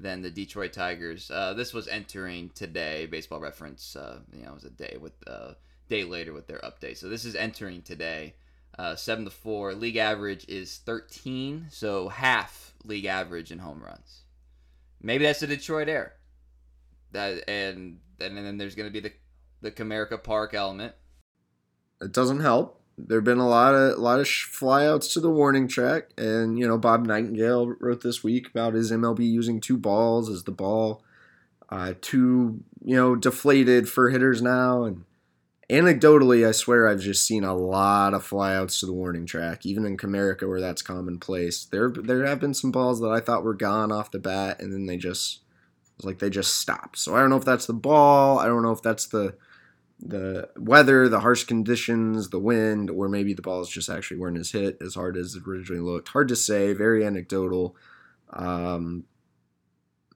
[0.00, 1.30] than the Detroit Tigers.
[1.30, 3.06] Uh, this was entering today.
[3.06, 5.52] Baseball Reference, uh, you know, it was a day with uh,
[5.88, 6.96] day later with their update.
[6.96, 8.34] So this is entering today.
[8.78, 9.74] Uh, seven to four.
[9.74, 14.22] League average is thirteen, so half league average in home runs.
[15.02, 16.14] Maybe that's the Detroit air.
[17.12, 19.12] That and and then there's going to be the
[19.60, 20.94] the Comerica Park element.
[22.00, 22.79] It doesn't help.
[23.06, 26.66] There've been a lot of a lot of flyouts to the warning track, and you
[26.66, 31.02] know Bob Nightingale wrote this week about his MLB using two balls as the ball,
[31.68, 34.84] uh, too you know deflated for hitters now.
[34.84, 35.04] And
[35.70, 39.84] anecdotally, I swear I've just seen a lot of flyouts to the warning track, even
[39.84, 41.64] in Comerica where that's commonplace.
[41.64, 44.72] There there have been some balls that I thought were gone off the bat, and
[44.72, 45.40] then they just
[46.02, 46.98] like they just stopped.
[46.98, 48.38] So I don't know if that's the ball.
[48.38, 49.34] I don't know if that's the
[50.02, 54.52] the weather, the harsh conditions, the wind, or maybe the balls just actually weren't as
[54.52, 56.08] hit as hard as it originally looked.
[56.08, 56.72] Hard to say.
[56.72, 57.76] Very anecdotal.
[58.30, 59.04] Um,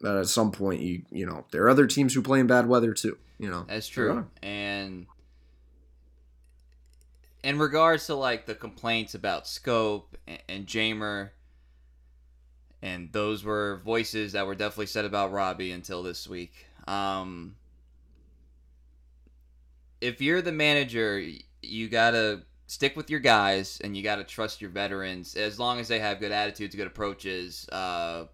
[0.01, 2.67] but at some point, you you know there are other teams who play in bad
[2.67, 3.19] weather too.
[3.39, 4.27] You know That's true.
[4.43, 5.07] And
[7.43, 11.31] in regards to like the complaints about Schoop and, and Jeimer,
[12.83, 16.67] and those were voices that were definitely said about Robbie until this week.
[16.87, 17.57] Um,
[20.01, 21.23] if you're the manager,
[21.63, 25.89] you gotta stick with your guys and you gotta trust your veterans as long as
[25.89, 27.69] they have good attitudes, good approaches.
[27.71, 28.27] Uh,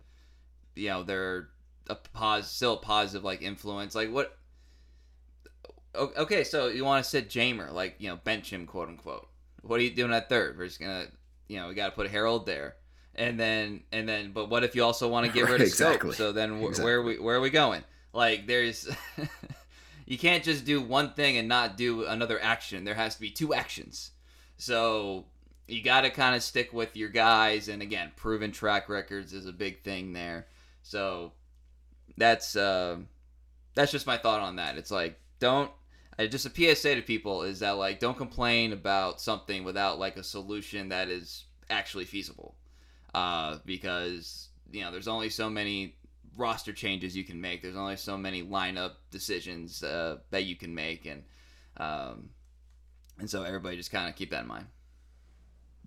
[0.75, 1.49] you know, they're
[1.88, 3.94] a pos- still a positive like influence.
[3.94, 4.37] Like what?
[5.94, 9.29] Okay, so you want to sit Jeimer, like you know, bench him, quote unquote.
[9.62, 10.57] What are you doing at third?
[10.57, 11.07] We're just gonna,
[11.49, 12.77] you know, we got to put Harold there,
[13.16, 14.33] and then and then.
[14.33, 16.11] But what if you also want to get rid of exactly.
[16.11, 16.14] Schoop?
[16.14, 16.85] So then wh- exactly.
[16.85, 17.83] where are we where are we going?
[18.12, 18.88] Like there's.
[20.11, 22.83] you can't just do one thing and not do another action.
[22.83, 24.11] There has to be two actions.
[24.57, 25.27] So
[25.68, 29.46] you got to kind of stick with your guys, and again, proven track records is
[29.46, 30.49] a big thing there.
[30.83, 31.31] So
[32.16, 32.96] that's uh,
[33.77, 34.77] that's just my thought on that.
[34.77, 35.70] It's like don't
[36.18, 40.25] just a PSA to people is that like don't complain about something without like a
[40.25, 42.57] solution that is actually feasible,
[43.14, 45.94] uh, because you know there's only so many
[46.37, 47.62] roster changes you can make.
[47.62, 51.23] There's only so many lineup decisions uh, that you can make, and
[51.77, 52.31] um,
[53.19, 54.66] and so everybody just kind of keep that in mind.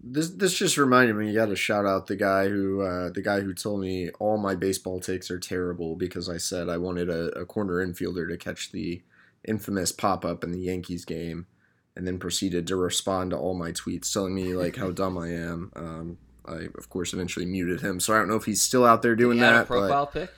[0.02, 1.28] This this just reminded me.
[1.28, 4.38] You got to shout out the guy who uh, the guy who told me all
[4.38, 8.38] my baseball takes are terrible because I said I wanted a, a corner infielder to
[8.38, 9.02] catch the
[9.46, 11.48] infamous pop up in the Yankees game,
[11.96, 15.30] and then proceeded to respond to all my tweets telling me like how dumb I
[15.30, 15.72] am.
[15.76, 19.02] Um, I of course eventually muted him, so I don't know if he's still out
[19.02, 19.68] there doing that.
[19.68, 20.30] profile but, pic.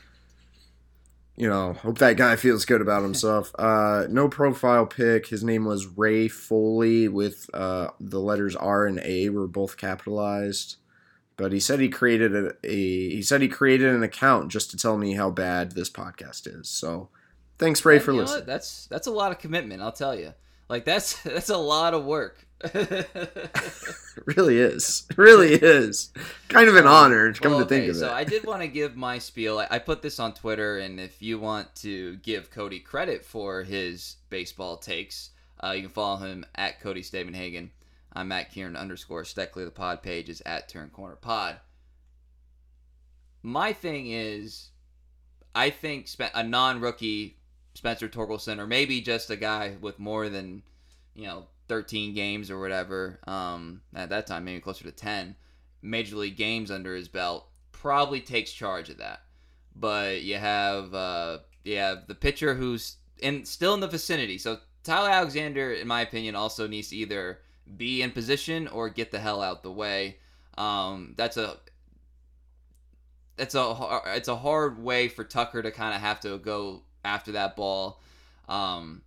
[1.38, 3.54] You know, hope that guy feels good about himself.
[3.60, 5.28] uh, no profile pic.
[5.28, 10.78] His name was Ray Foley with uh, the letters R and A were both capitalized.
[11.38, 14.78] But he said he created a, a he said he created an account just to
[14.78, 16.70] tell me how bad this podcast is.
[16.70, 17.10] So
[17.58, 18.46] thanks Ray for listening.
[18.46, 20.34] That's that's a lot of commitment, I'll tell you.
[20.70, 22.45] Like that's that's a lot of work.
[24.26, 25.08] really is.
[25.16, 26.12] Really is.
[26.50, 28.10] Kind of an honor to come well, to think of so it.
[28.10, 29.60] So I did want to give my spiel.
[29.60, 33.64] I, I put this on Twitter, and if you want to give Cody credit for
[33.64, 35.32] his baseball takes,
[35.64, 37.70] uh, you can follow him at Cody Stavenhagen.
[38.14, 39.66] I'm at Kieran underscore Steckley.
[39.66, 41.58] The pod page is at Turn Corner Pod.
[43.44, 44.70] My thing is,
[45.54, 47.38] I think a non-rookie
[47.76, 50.64] Spencer Torkelson, or maybe just a guy with more than
[51.14, 53.20] you know 13 games or whatever.
[53.28, 55.36] Um, at that time, maybe closer to 10
[55.82, 57.48] major league games under his belt.
[57.72, 59.22] Probably takes charge of that.
[59.76, 64.38] But you have uh, you have the pitcher who's in still in the vicinity.
[64.38, 67.40] So Tyler Alexander, in my opinion, also needs to either
[67.78, 70.18] be in position or get the hell out the way.
[70.58, 71.58] Um, that's a
[73.38, 77.34] it's a it's a hard way for Tucker to kind of have to go after
[77.34, 78.02] that ball.
[78.48, 79.02] Um,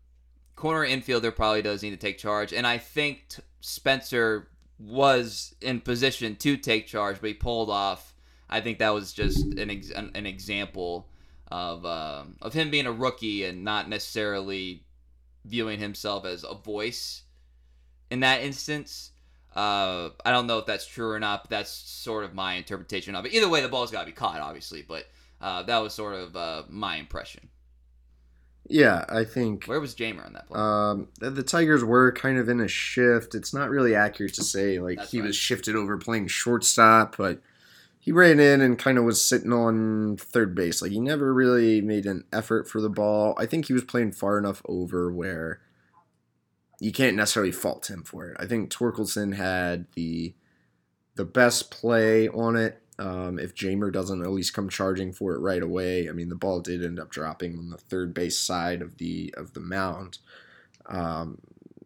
[0.59, 5.81] corner infielder probably does need to take charge, and I think t- Spencer was in
[5.81, 8.13] position to take charge, but he pulled off.
[8.51, 11.09] I think that was just an ex- an, example
[11.53, 14.83] of um, of him being a rookie and not necessarily
[15.45, 17.23] viewing himself as a voice
[18.11, 19.13] in that instance.
[19.55, 23.15] Uh, I don't know if that's true or not, but that's sort of my interpretation
[23.15, 23.33] of it.
[23.33, 25.07] Either way, the ball's got to be caught, obviously, but
[25.41, 27.49] uh, that was sort of uh, my impression.
[28.69, 29.65] Yeah, I think.
[29.65, 30.61] Where was Jeimer on that play?
[30.61, 33.35] Um, the, the, Tigers were kind of in a shift.
[33.35, 35.29] It's not really accurate to say like That's he right.
[35.29, 37.41] was shifted over playing shortstop, but
[37.99, 40.83] he ran in and kind of was sitting on third base.
[40.83, 43.35] Like he never really made an effort for the ball.
[43.39, 45.61] I think he was playing far enough over where
[46.81, 48.37] you can't necessarily fault him for it.
[48.39, 50.35] I think Torkelson had the
[51.17, 52.81] the best play on it.
[52.99, 56.35] Um, if Jeimer doesn't at least come charging for it right away, I mean the
[56.35, 60.19] ball did end up dropping on the third base side of the of the mound.
[60.87, 61.39] Um,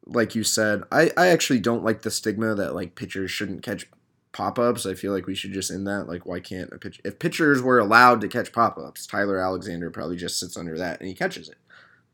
[0.07, 3.89] like you said, I, I actually don't like the stigma that like pitchers shouldn't catch
[4.33, 4.87] pop ups.
[4.87, 6.09] I feel like we should just end that.
[6.09, 7.01] Like, why can't a pitch?
[7.05, 11.01] If pitchers were allowed to catch pop ups, Tyler Alexander probably just sits under that
[11.01, 11.57] and he catches it.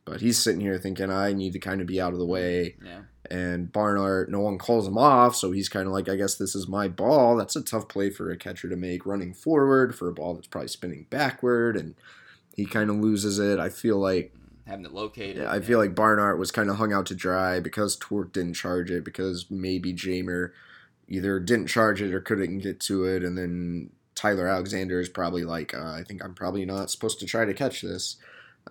[0.09, 2.76] But he's sitting here thinking, I need to kind of be out of the way.
[2.84, 3.00] Yeah.
[3.30, 6.54] And Barnhart, no one calls him off, so he's kind of like, I guess this
[6.54, 7.36] is my ball.
[7.36, 10.46] That's a tough play for a catcher to make, running forward for a ball that's
[10.46, 11.94] probably spinning backward, and
[12.56, 13.59] he kind of loses it.
[13.59, 14.32] I feel like
[14.66, 15.38] having it located.
[15.38, 18.54] Yeah, I feel like Barnhart was kind of hung out to dry because Tork didn't
[18.54, 20.52] charge it, because maybe Jeimer
[21.06, 25.44] either didn't charge it or couldn't get to it, and then Tyler Alexander is probably
[25.44, 28.16] like, uh, I think I'm probably not supposed to try to catch this.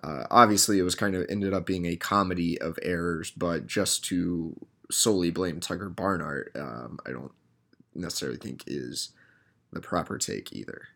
[0.02, 4.04] Uh, obviously, it was kind of ended up being a comedy of errors, but just
[4.06, 4.54] to
[4.90, 7.32] solely blame Tucker Barnhart, um, I don't
[7.94, 9.10] necessarily think is
[9.72, 10.88] the proper take either.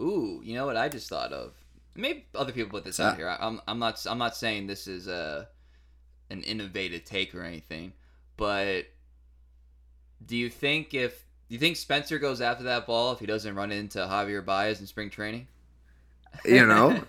[0.00, 1.52] Ooh, you know what I just thought of?
[1.94, 3.28] Maybe other people put this out here.
[3.28, 5.48] I'm, I'm not I'm not saying this is a
[6.30, 7.92] an innovative take or anything,
[8.36, 8.86] but
[10.24, 13.54] do you think if Do you think Spencer goes after that ball if he doesn't
[13.54, 15.46] run into Javier Baez in spring training?
[16.44, 17.02] You know,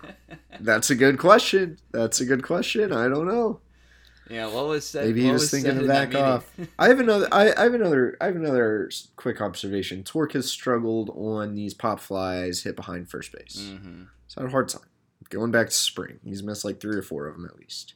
[0.60, 1.78] that's a good question.
[1.92, 2.92] That's a good question.
[2.92, 3.60] I don't know.
[4.30, 5.04] Yeah, what was said?
[5.06, 6.50] Maybe he what was thinking to back off.
[6.78, 7.28] I have another.
[7.30, 8.16] I, I have another.
[8.20, 10.02] I have another quick observation.
[10.02, 13.58] Tork has struggled on these pop flies hit behind first base.
[13.60, 14.06] Mhm.
[14.26, 14.82] He's had a hard time
[15.30, 16.20] going back to spring.
[16.24, 17.94] He's missed like three or four of them at least.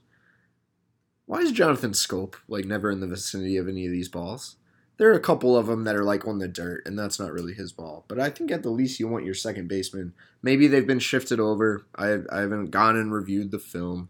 [1.26, 4.56] Why is Jonathan Schoop like never in the vicinity of any of these balls?
[4.98, 7.32] There are a couple of them that are like on the dirt, and that's not
[7.32, 8.04] really his ball.
[8.08, 10.12] But I think at the least you want your second baseman.
[10.42, 11.86] Maybe they've been shifted over.
[11.94, 14.08] I I haven't gone and reviewed the film.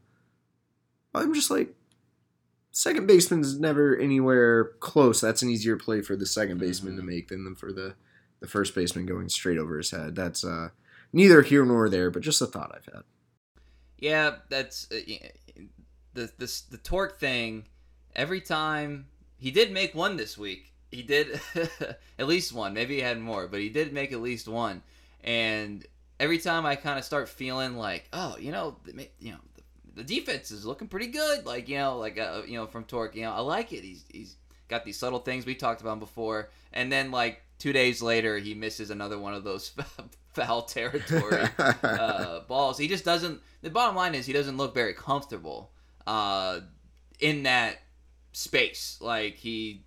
[1.15, 1.75] I'm just like,
[2.71, 5.21] second baseman's never anywhere close.
[5.21, 7.07] That's an easier play for the second baseman to Mhm.
[7.07, 7.95] make than for the
[8.41, 10.15] the first baseman going straight over his head.
[10.15, 10.69] That's uh
[11.13, 13.03] neither here nor there, but just a thought I've had.
[13.99, 15.01] Yeah, that's uh,
[16.15, 17.67] the the the Tork thing.
[18.17, 21.41] Every time he did make one this week, he did
[22.19, 22.75] at least one.
[22.75, 24.83] Maybe he had more, but he did make at least one.
[25.23, 25.85] And
[26.21, 30.03] every time I kind of start feeling like, oh, you know, the you know, the,
[30.03, 31.47] the defense is looking pretty good.
[31.47, 33.85] Like you know, like uh, you know, from Tork, you know, I like it.
[33.85, 34.37] He's he's
[34.69, 38.55] got these subtle things we talked about before, and then like two days later, he
[38.55, 39.73] misses another one of those
[40.33, 41.49] foul territory
[41.83, 42.79] uh, balls.
[42.79, 43.41] He just doesn't.
[43.63, 45.73] The bottom line is he doesn't look very comfortable
[46.07, 46.61] uh,
[47.21, 47.79] in that
[48.33, 48.99] space.
[49.01, 49.85] Like he,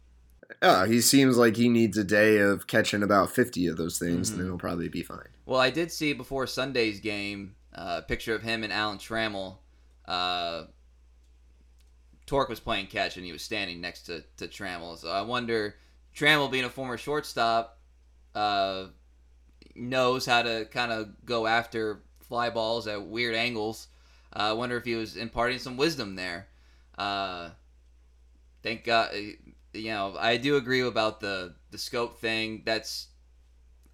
[0.62, 4.30] yeah, he seems like he needs a day of catching about 50 of those things,
[4.30, 4.32] Mhm.
[4.34, 5.28] and then he'll probably be fine.
[5.46, 9.58] well, I did see before Sunday's game uh, a picture of him and Alan Trammell.
[10.06, 10.66] Uh,
[12.26, 14.98] Tork was playing catch and he was standing next to, to Trammell.
[14.98, 15.76] So I wonder,
[16.16, 17.80] Trammell being a former shortstop,
[18.36, 18.88] uh,
[19.76, 23.88] knows how to kind of go after fly balls at weird angles.
[24.34, 26.48] Uh, I wonder if he was imparting some wisdom there.
[26.98, 27.50] Uh,
[28.64, 29.14] thank God,
[29.74, 32.64] you know, I do agree about the the Schoop thing.
[32.66, 33.08] That's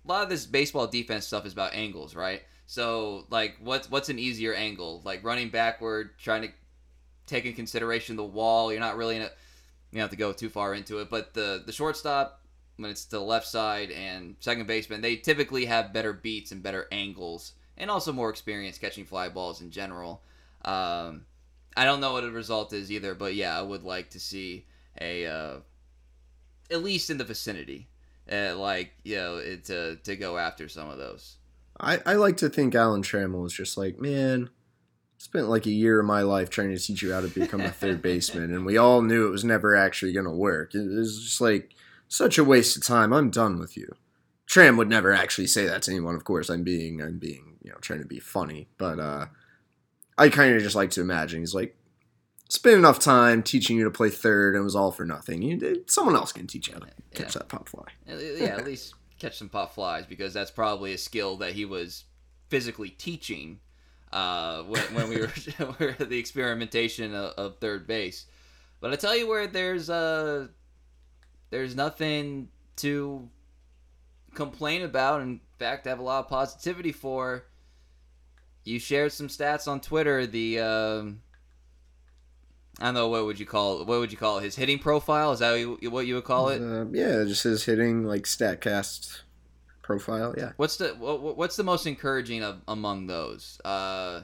[0.05, 2.41] a lot of this baseball defense stuff is about angles, right?
[2.65, 5.01] So, like, what's what's an easier angle?
[5.05, 6.49] Like running backward, trying to
[7.25, 8.71] take in consideration the wall.
[8.71, 9.31] You're not really in a
[9.91, 12.41] you don't have to go too far into it, but the the shortstop
[12.77, 16.61] when it's to the left side and second baseman, they typically have better beats and
[16.61, 20.21] better angles, and also more experience catching fly balls in general.
[20.63, 21.25] Um,
[21.75, 24.65] I don't know what the result is either, but yeah, I would like to see
[25.01, 25.57] a uh,
[26.71, 27.87] at least in the vicinity,
[28.31, 31.37] uh, like you know, it, to to go after some of those.
[31.79, 34.49] I, I like to think Alan Trammell is just like, man,
[35.17, 37.69] spent like a year of my life trying to teach you how to become a
[37.69, 40.73] third baseman, and we all knew it was never actually going to work.
[40.73, 41.73] It was just like
[42.07, 43.13] such a waste of time.
[43.13, 43.95] I'm done with you.
[44.45, 46.15] Tram would never actually say that to anyone.
[46.15, 49.27] Of course, I'm being I'm being you know trying to be funny, but uh,
[50.17, 51.76] I kind of just like to imagine he's like
[52.49, 55.41] spent enough time teaching you to play third, and it was all for nothing.
[55.41, 57.85] You, someone else can teach you how to catch that pop fly.
[58.07, 62.05] Yeah, at least catch some pop flies because that's probably a skill that he was
[62.49, 63.59] physically teaching
[64.11, 65.31] uh, when, when we were,
[65.79, 68.25] were at the experimentation of, of third base.
[68.79, 70.47] But I tell you where there's uh
[71.49, 73.29] there's nothing to
[74.33, 75.21] complain about.
[75.21, 77.45] In fact, I have a lot of positivity for.
[78.63, 80.27] You shared some stats on Twitter.
[80.27, 81.21] The um,
[82.79, 84.43] I don't know what would you call what would you call it?
[84.43, 85.31] His hitting profile?
[85.31, 85.51] Is that
[85.89, 86.61] what you- would call it?
[86.61, 89.21] Uh, yeah, just his hitting like Statcast
[89.81, 90.35] profile.
[90.37, 90.51] Yeah.
[90.57, 93.59] What's the what, what- what's the most encouraging of, among those?
[93.65, 94.21] Uh,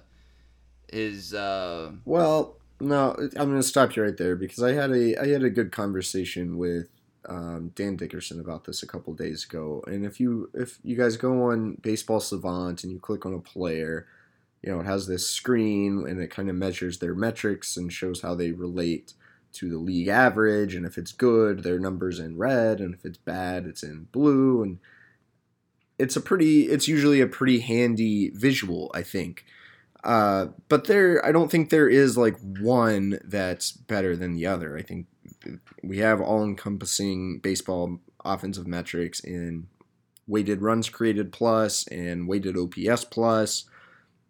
[0.92, 5.18] is uh, Well, no, I'm going to stop you right there because I had a
[5.20, 6.90] I had a good conversation with
[7.28, 9.84] um, Dan Dickerson about this a couple days ago.
[9.88, 13.40] And if you if you guys go on Baseball Savant and you click on a
[13.40, 14.06] player,
[14.64, 18.22] you know it has this screen and it kind of measures their metrics and shows
[18.22, 19.14] how they relate
[19.54, 20.76] to the league average.
[20.76, 24.64] And if it's good, their numbers in red, and if it's bad, it's in blue.
[24.64, 24.80] And
[25.98, 29.46] it's a pretty it's usually a pretty handy visual, I think.
[30.04, 34.78] Uh, but there, I don't think there is like one that's better than the other.
[34.78, 35.08] I think
[35.82, 39.68] we have all-encompassing baseball offensive metrics in
[40.28, 43.66] weighted runs created plus and weighted OPS plus.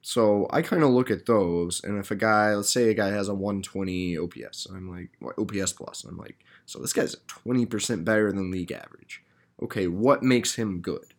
[0.06, 3.08] So I kind of look at those, and if a guy, let's say a guy
[3.08, 8.30] has a 120 OPS, I'm like OPS plus, I'm like, so this guy's 20% better
[8.34, 9.24] than league average.
[9.62, 11.14] Okay, what makes him good?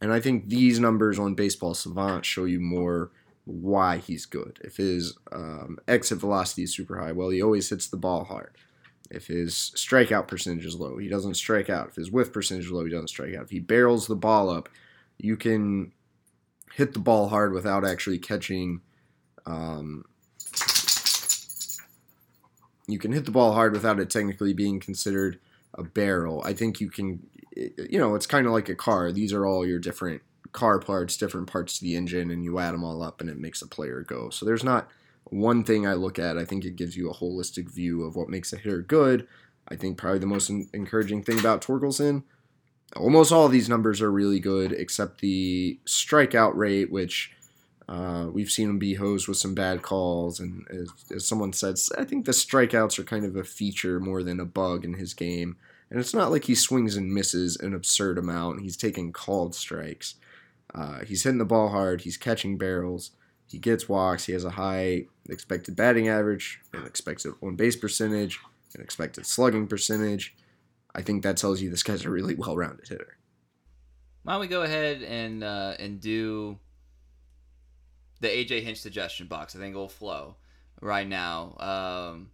[0.00, 3.10] And I think these numbers on Baseball Savant show you more
[3.44, 4.58] why he's good.
[4.64, 8.56] If his um, exit velocity is super high, well, he always hits the ball hard.
[9.10, 11.88] If his strikeout percentage is low, he doesn't strike out.
[11.90, 13.44] If his whiff percentage is low, he doesn't strike out.
[13.44, 14.70] If he barrels the ball up,
[15.18, 15.92] you can
[16.74, 18.80] hit the ball hard without actually catching.
[19.46, 20.04] Um,
[22.86, 25.38] you can hit the ball hard without it technically being considered
[25.74, 26.42] a barrel.
[26.44, 27.20] I think you can
[27.54, 29.12] you know, it's kind of like a car.
[29.12, 32.72] These are all your different car parts, different parts to the engine, and you add
[32.72, 34.30] them all up and it makes a player go.
[34.30, 34.88] So there's not
[35.24, 36.38] one thing I look at.
[36.38, 39.26] I think it gives you a holistic view of what makes a hitter good.
[39.68, 42.24] I think probably the most encouraging thing about Torkelson,
[42.96, 47.32] almost all these numbers are really good except the strikeout rate, which
[47.88, 50.40] uh, we've seen him be hosed with some bad calls.
[50.40, 54.22] And as, as someone said, I think the strikeouts are kind of a feature more
[54.22, 55.56] than a bug in his game.
[55.90, 58.62] And it's not like he swings and misses an absurd amount.
[58.62, 60.14] He's taking called strikes.
[60.74, 62.00] Uh, he's hitting the ball hard.
[62.00, 63.10] He's catching barrels.
[63.46, 64.24] He gets walks.
[64.24, 68.40] He has a high expected batting average, an expected on base percentage,
[68.74, 70.34] an expected slugging percentage.
[70.94, 73.16] I think that tells you this guy's a really well rounded hitter.
[74.24, 76.58] Why don't we go ahead and uh, and do
[78.20, 79.56] the AJ Hinch suggestion box?
[79.56, 80.36] I think it'll flow
[80.80, 81.56] right now.
[81.58, 82.30] Um,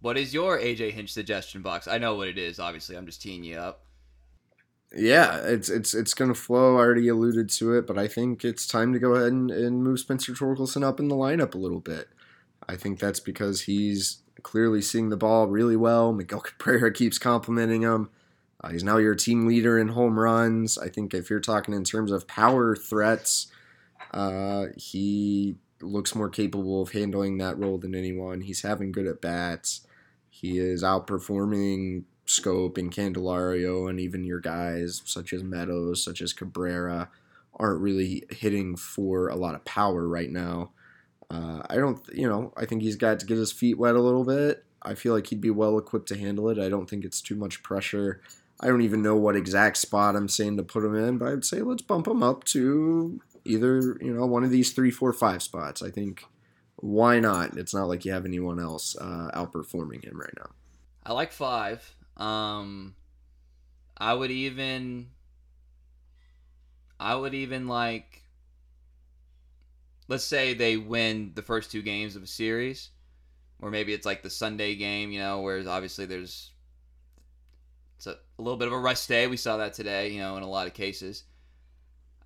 [0.00, 1.86] what is your AJ Hinch suggestion box?
[1.86, 2.58] I know what it is.
[2.58, 3.82] Obviously, I'm just teeing you up.
[4.94, 6.76] Yeah, it's it's it's gonna flow.
[6.76, 9.82] I already alluded to it, but I think it's time to go ahead and, and
[9.82, 12.08] move Spencer Torkelson up in the lineup a little bit.
[12.68, 16.12] I think that's because he's clearly seeing the ball really well.
[16.12, 18.10] Miguel Cabrera keeps complimenting him.
[18.62, 20.78] Uh, he's now your team leader in home runs.
[20.78, 23.48] I think if you're talking in terms of power threats,
[24.12, 28.40] uh, he looks more capable of handling that role than anyone.
[28.40, 29.80] He's having good at bats.
[30.30, 36.32] He is outperforming Schoop and Candelario, and even your guys such as Meadows, such as
[36.32, 37.10] Cabrera,
[37.58, 40.70] aren't really hitting for a lot of power right now.
[41.30, 44.00] Uh, I don't, you know, I think he's got to get his feet wet a
[44.00, 44.64] little bit.
[44.82, 46.58] I feel like he'd be well equipped to handle it.
[46.58, 48.20] I don't think it's too much pressure.
[48.60, 51.44] I don't even know what exact spot I'm saying to put him in, but I'd
[51.44, 55.42] say let's bump him up to either, you know, one of these three, four, five
[55.42, 55.82] spots.
[55.82, 56.24] I think
[56.76, 57.56] why not?
[57.56, 60.50] It's not like you have anyone else uh, outperforming him right now.
[61.04, 61.94] I like five.
[62.16, 62.94] Um,
[63.96, 65.08] I would even,
[67.00, 68.22] I would even like,
[70.08, 72.90] let's say they win the first two games of a series,
[73.60, 76.50] or maybe it's like the Sunday game, you know, where obviously there's
[77.96, 79.26] it's a, a little bit of a rest day.
[79.26, 81.24] We saw that today, you know, in a lot of cases.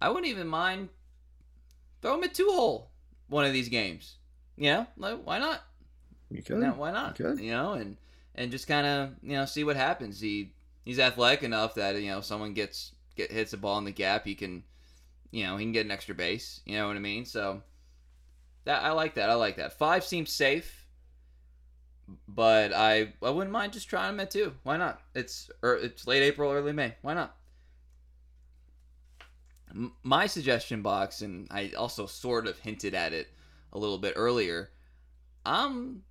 [0.01, 0.89] I wouldn't even mind
[2.01, 2.91] throw him a two hole
[3.28, 4.16] one of these games.
[4.57, 5.62] You know, like why not?
[6.31, 6.59] You could.
[6.59, 7.18] No, why not?
[7.18, 7.97] You, you know, and
[8.35, 10.20] and just kind of you know see what happens.
[10.20, 10.53] He
[10.85, 14.24] he's athletic enough that you know someone gets get hits a ball in the gap,
[14.24, 14.64] he can
[15.31, 16.61] you know he can get an extra base.
[16.64, 17.24] You know what I mean?
[17.24, 17.62] So
[18.64, 19.31] that I like that.
[19.31, 19.78] I like that.
[19.78, 20.87] Five seems safe,
[22.28, 24.55] but I I wouldn't mind just trying him at two.
[24.62, 25.01] Why not?
[25.14, 26.95] It's er, it's late April, early May.
[27.03, 27.37] Why not?
[30.03, 33.28] my suggestion box, and I also sort of hinted at it
[33.72, 34.70] a little bit earlier.
[35.45, 36.03] I'm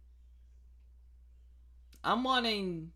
[2.04, 2.92] I'm wanting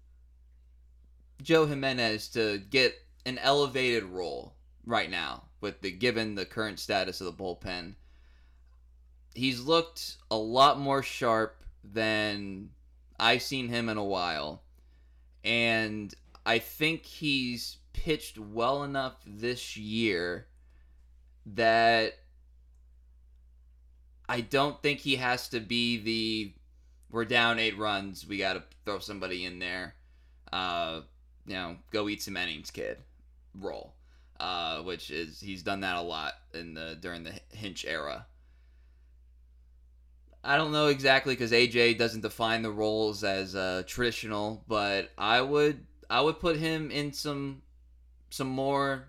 [1.42, 2.96] Joe Jimenez to get
[3.26, 4.56] an elevated role
[4.86, 7.96] right now with the given the current status of the bullpen.
[9.34, 12.70] He's looked a lot more sharp than
[13.18, 14.62] I've seen him in a while.
[15.44, 16.14] And
[16.46, 20.48] I think he's pitched well enough this year
[21.46, 22.14] that
[24.28, 26.54] I don't think he has to be the
[27.10, 29.96] we're down eight runs, we got to throw somebody in there.
[30.52, 31.02] Uh,
[31.46, 32.98] you know, go eat some innings, kid.
[33.56, 33.94] Role,
[34.44, 38.26] uh, which is he's done that a lot in the during the Hinch era.
[40.44, 45.40] I don't know exactly because AJ doesn't define the roles as uh, traditional, but I
[45.40, 47.62] would I would put him in some
[48.32, 49.08] some more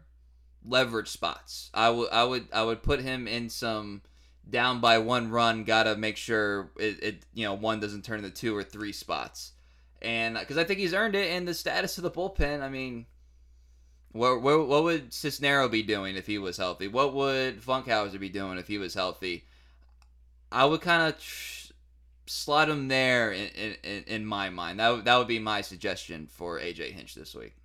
[0.64, 1.68] leverage spots.
[1.74, 4.02] I would I would I would put him in some
[4.48, 5.64] down by one run.
[5.64, 9.50] Gotta make sure it, it you know one doesn't turn into two or three spots,
[10.00, 11.32] and because I think he's earned it.
[11.32, 13.06] And the status of the bullpen, I mean.
[14.14, 16.86] What, what, what would Cisnero be doing if he was healthy?
[16.86, 19.44] What would Funkhouser be doing if he was healthy?
[20.52, 21.72] I would kind of tr-
[22.26, 24.78] slot him there in, in, in my mind.
[24.78, 27.56] That, w- that would be my suggestion for AJ Hinch this week.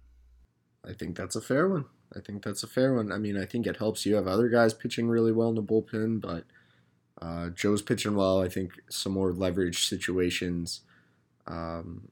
[0.84, 1.86] I think that's a fair one.
[2.16, 3.12] I think that's a fair one.
[3.12, 5.62] I mean, I think it helps you have other guys pitching really well in the
[5.62, 6.46] bullpen, but
[7.22, 8.42] uh, Joe's pitching well.
[8.42, 10.82] I think some more leverage situations.
[11.46, 12.08] Um,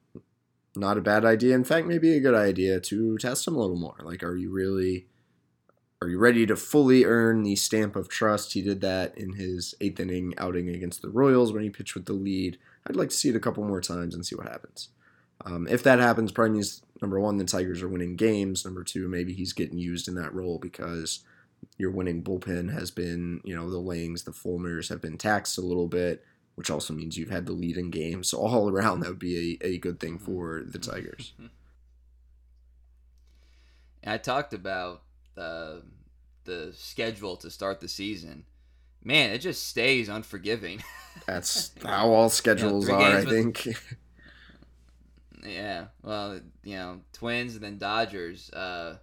[0.79, 1.55] not a bad idea.
[1.55, 3.97] In fact, maybe a good idea to test him a little more.
[4.01, 5.07] Like, are you really,
[6.01, 8.53] are you ready to fully earn the stamp of trust?
[8.53, 12.05] He did that in his eighth inning outing against the Royals when he pitched with
[12.05, 12.57] the lead.
[12.85, 14.89] I'd like to see it a couple more times and see what happens.
[15.45, 18.65] Um, if that happens, probably means number one, the Tigers are winning games.
[18.65, 21.19] Number two, maybe he's getting used in that role because
[21.77, 25.61] your winning bullpen has been, you know, the Langes, the Fulmers have been taxed a
[25.61, 26.23] little bit,
[26.57, 28.29] which also means you've had the lead in games.
[28.29, 31.33] So all around, that would be a, a good thing for the Tigers.
[34.03, 35.03] I talked about
[35.37, 35.75] uh,
[36.45, 38.45] the schedule to start the season.
[39.03, 40.81] Man, it just stays unforgiving.
[41.27, 43.67] That's how all schedules are, I with- think.
[45.45, 48.49] yeah, well, you know, Twins and then Dodgers.
[48.51, 48.97] Uh,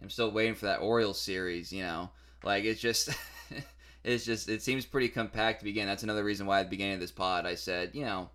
[0.00, 1.72] I'm still waiting for that Orioles series.
[1.72, 2.10] You know,
[2.42, 3.10] like it's just,
[4.04, 5.86] it's just, it seems pretty compact to begin.
[5.86, 8.30] That's another reason why at the beginning of this pod I said, you know,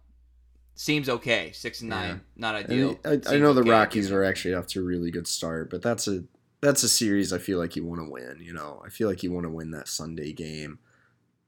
[0.75, 1.51] seems okay.
[1.53, 2.17] Six and nine, Yeah.
[2.35, 2.99] not ideal.
[3.05, 5.81] I, I know the okay, Rockies are actually off to a really good start, but
[5.81, 6.23] that's a
[6.61, 8.39] that's a series I feel like you want to win.
[8.41, 10.79] You know, I feel like you want to win that Sunday game.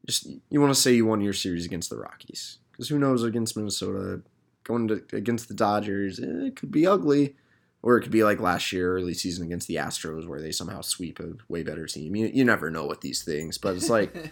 [0.06, 3.24] Just you want to say you won your series against the Rockies because who knows
[3.24, 4.22] against Minnesota
[4.64, 7.36] going to against the Dodgers, eh, it could be ugly,
[7.84, 10.82] or it could be like last year early season against the Astros where they somehow
[10.82, 12.16] sweep a way better team.
[12.16, 14.32] You, you never know with these things, but it's like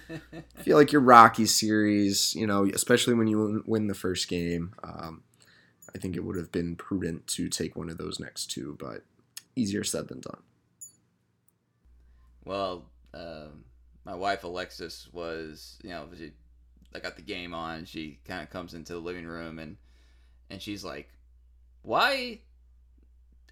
[0.57, 4.73] I feel like your Rocky series, you know, especially when you win the first game,
[4.83, 5.23] um,
[5.93, 9.03] I think it would have been prudent to take one of those next two, but
[9.55, 10.41] easier said than done.
[12.43, 13.63] Well, um,
[14.03, 16.31] my wife Alexis was, you know, she,
[16.93, 17.85] I got the game on.
[17.85, 19.77] She kind of comes into the living room and
[20.49, 21.09] and she's like,
[21.81, 22.41] "Why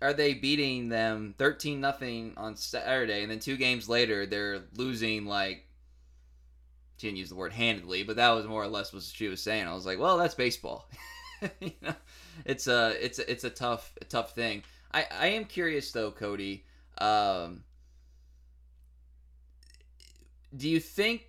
[0.03, 5.25] are they beating them thirteen nothing on Saturday, and then two games later they're losing
[5.25, 5.65] like."
[6.97, 9.41] She didn't use the word handedly, but that was more or less what she was
[9.41, 9.67] saying.
[9.67, 10.89] I was like, "Well, that's baseball."
[11.59, 11.95] you know,
[12.45, 14.63] it's a it's a, it's a tough a tough thing.
[14.93, 16.65] I I am curious though, Cody.
[16.99, 17.63] Um,
[20.55, 21.27] do you think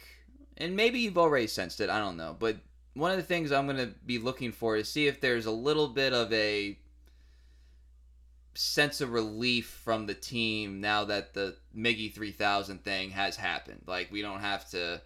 [0.59, 2.57] and maybe you've already sensed it i don't know but
[2.95, 5.51] one of the things i'm going to be looking for is see if there's a
[5.51, 6.79] little bit of a
[8.55, 13.82] sense of relief from the team now that the miggy 3000 thing has happened.
[13.86, 15.00] Like we don't have to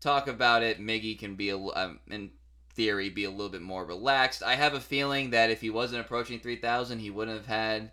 [0.00, 0.80] talk about it.
[0.80, 2.30] Miggy can be a, um, in
[2.74, 4.42] theory be a little bit more relaxed.
[4.42, 7.92] I have a feeling that if he wasn't approaching 3000 he wouldn't have had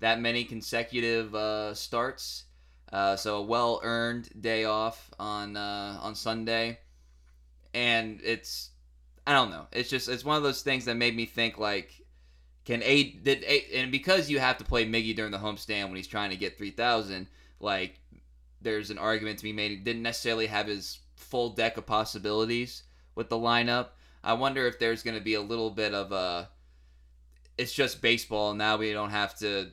[0.00, 2.44] that many consecutive uh, starts.
[2.92, 6.78] Uh, so a well earned day off on uh, on Sunday,
[7.72, 8.70] and it's
[9.26, 9.66] I don't know.
[9.70, 11.99] It's just it's one of those things that made me think like,
[12.64, 15.96] can a did a, and because you have to play Miggy during the homestand when
[15.96, 17.26] he's trying to get three thousand,
[17.58, 17.98] like
[18.60, 19.70] there's an argument to be made.
[19.70, 22.82] He didn't necessarily have his full deck of possibilities
[23.14, 23.88] with the lineup.
[24.22, 26.48] I wonder if there's going to be a little bit of a.
[27.56, 28.54] It's just baseball.
[28.54, 29.70] Now we don't have to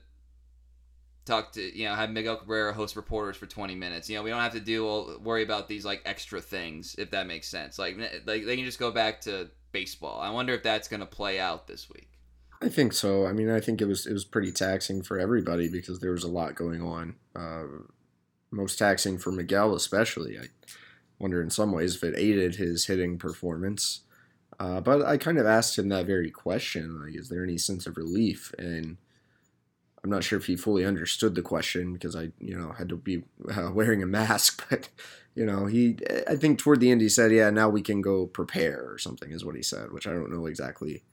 [1.25, 4.09] talk to you know have Miguel Cabrera host reporters for 20 minutes.
[4.09, 7.11] You know we don't have to do all, worry about these like extra things if
[7.11, 7.77] that makes sense.
[7.77, 10.19] Like like they can just go back to baseball.
[10.21, 12.09] I wonder if that's going to play out this week.
[12.61, 13.25] I think so.
[13.25, 16.23] I mean, I think it was it was pretty taxing for everybody because there was
[16.23, 17.15] a lot going on.
[17.35, 17.63] Uh,
[18.51, 20.39] most taxing for Miguel, especially.
[20.39, 20.45] I
[21.19, 24.01] wonder in some ways if it aided his hitting performance.
[24.59, 27.85] Uh, but I kind of asked him that very question: like, is there any sense
[27.85, 28.51] of relief?
[28.57, 28.97] And
[30.03, 32.97] I'm not sure if he fully understood the question because I, you know, had to
[32.97, 34.65] be uh, wearing a mask.
[34.69, 34.89] But
[35.35, 35.97] you know, he,
[36.27, 39.31] I think toward the end he said, "Yeah, now we can go prepare" or something
[39.31, 41.03] is what he said, which I don't know exactly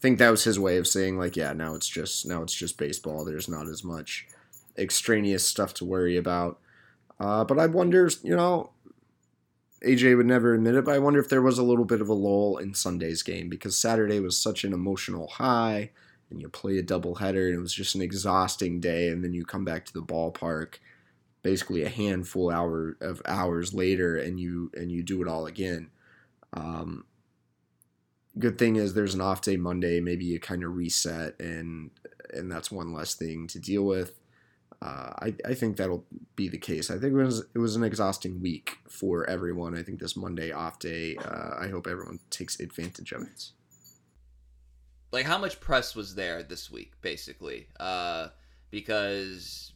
[0.00, 2.78] think that was his way of saying like, yeah, now it's just now it's just
[2.78, 3.24] baseball.
[3.24, 4.26] There's not as much
[4.78, 6.58] extraneous stuff to worry about.
[7.20, 8.70] Uh, but I wonder, you know,
[9.84, 12.08] AJ would never admit it, but I wonder if there was a little bit of
[12.08, 15.90] a lull in Sunday's game because Saturday was such an emotional high,
[16.30, 19.44] and you play a doubleheader, and it was just an exhausting day, and then you
[19.44, 20.74] come back to the ballpark,
[21.42, 25.90] basically a handful hour of hours later, and you and you do it all again.
[26.52, 27.04] Um,
[28.38, 30.00] good thing is there's an off day Monday.
[30.00, 31.90] Maybe you kind of reset, and
[32.32, 34.18] and that's one less thing to deal with.
[34.80, 36.04] Uh, I, I think that'll
[36.36, 36.88] be the case.
[36.90, 39.76] I think it was it was an exhausting week for everyone.
[39.76, 41.16] I think this Monday off day.
[41.16, 43.50] Uh, I hope everyone takes advantage of it.
[45.10, 47.66] Like how much press was there this week, basically?
[47.80, 48.28] Uh,
[48.70, 49.72] because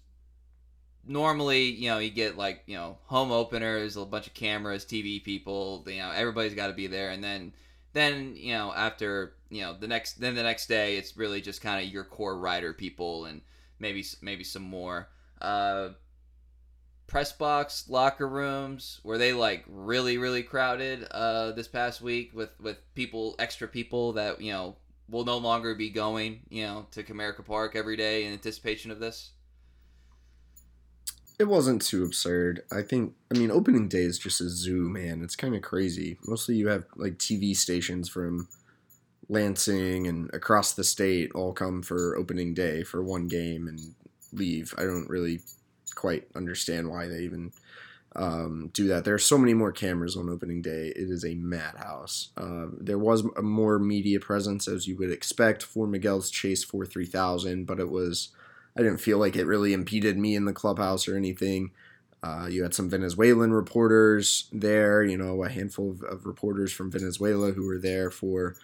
[1.04, 5.22] normally, you know, you get like you know home openers, a bunch of cameras, TV
[5.22, 5.84] people.
[5.86, 7.52] You know, everybody's got to be there, and then
[7.92, 11.60] then you know after you know the next then the next day, it's really just
[11.60, 13.42] kind of your core rider people and
[13.78, 15.08] maybe maybe some more.
[15.40, 15.90] Uh,
[17.06, 22.48] press box locker rooms were they like really really crowded uh this past week with
[22.58, 24.76] with people extra people that you know
[25.10, 28.98] will no longer be going you know to Comerica Park every day in anticipation of
[28.98, 29.32] this
[31.38, 32.62] It wasn't too absurd.
[32.70, 33.14] I think.
[33.34, 35.22] I mean, opening day is just a zoo, man.
[35.22, 36.18] It's kind of crazy.
[36.26, 38.48] Mostly, you have like TV stations from
[39.28, 43.94] Lansing and across the state all come for opening day for one game and
[44.32, 44.74] leave.
[44.76, 45.40] I don't really
[45.94, 47.52] quite understand why they even
[48.14, 49.04] um, do that.
[49.04, 50.88] There are so many more cameras on opening day.
[50.88, 52.28] It is a madhouse.
[52.36, 56.84] Uh, there was a more media presence as you would expect for Miguel's chase for
[56.84, 58.30] 3000, but it was
[58.76, 61.72] I didn't feel like it really impeded me in the clubhouse or anything.
[62.22, 66.90] Uh, you had some Venezuelan reporters there, you know, a handful of, of reporters from
[66.90, 68.54] Venezuela who were there for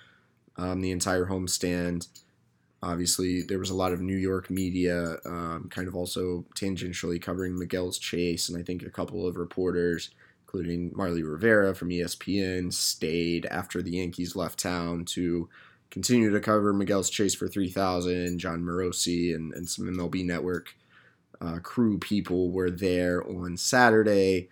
[0.57, 2.07] um, the entire homestand.
[2.83, 7.59] Obviously, there was a lot of New York media, um, kind of also tangentially covering
[7.59, 10.11] Miguel's chase, and I think a couple of reporters,
[10.47, 15.49] including Marly Rivera from ESPN, stayed after the Yankees left town to
[15.91, 18.39] continue to cover Miguel's chase for 3000.
[18.39, 20.75] Jon Morosi and, and some MLB Network
[21.41, 24.49] uh, crew people were there on Saturday.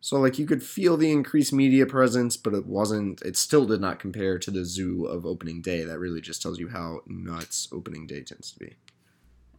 [0.00, 3.22] So like you could feel the increased media presence, but it wasn't.
[3.22, 5.84] It still did not compare to the zoo of opening day.
[5.84, 8.74] That really just tells you how nuts opening day tends to be.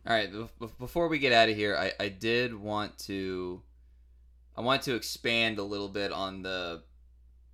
[0.07, 0.31] All right,
[0.79, 3.61] before we get out of here, I, I did want to,
[4.55, 6.83] I want to expand a little bit on the,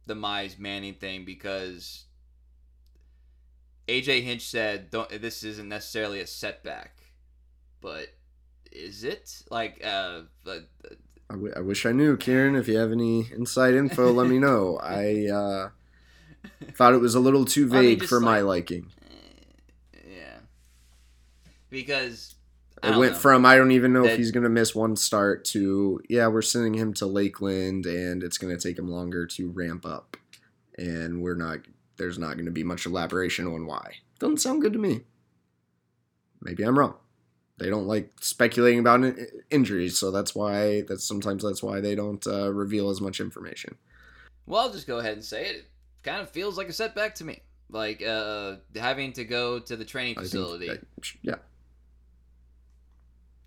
[0.05, 2.03] the Mize Manning thing because
[3.87, 6.97] AJ Hinch said, "Don't this isn't necessarily a setback,
[7.81, 8.07] but
[8.71, 10.59] is it like uh, uh
[11.29, 12.55] I, w- I wish I knew, Kieran.
[12.55, 14.79] If you have any inside info, let me know.
[14.83, 15.69] I uh,
[16.73, 18.91] thought it was a little too vague for like, my liking.
[19.95, 20.37] Eh, yeah,
[21.69, 22.35] because
[22.83, 23.19] it went know.
[23.19, 26.27] from I don't even know that, if he's going to miss one start to yeah,
[26.27, 30.17] we're sending him to Lakeland and it's going to take him longer to ramp up,
[30.77, 31.59] and we're not.
[31.97, 33.95] There's not going to be much elaboration on why.
[34.19, 35.01] Doesn't sound good to me.
[36.41, 36.95] Maybe I'm wrong
[37.57, 39.15] they don't like speculating about
[39.49, 43.75] injuries, so that's why that's sometimes that's why they don't uh, reveal as much information.
[44.45, 45.55] Well, I'll just go ahead and say it.
[45.57, 45.65] It
[46.03, 49.85] kind of feels like a setback to me, like uh, having to go to the
[49.85, 50.71] training facility.
[51.21, 51.35] Yeah.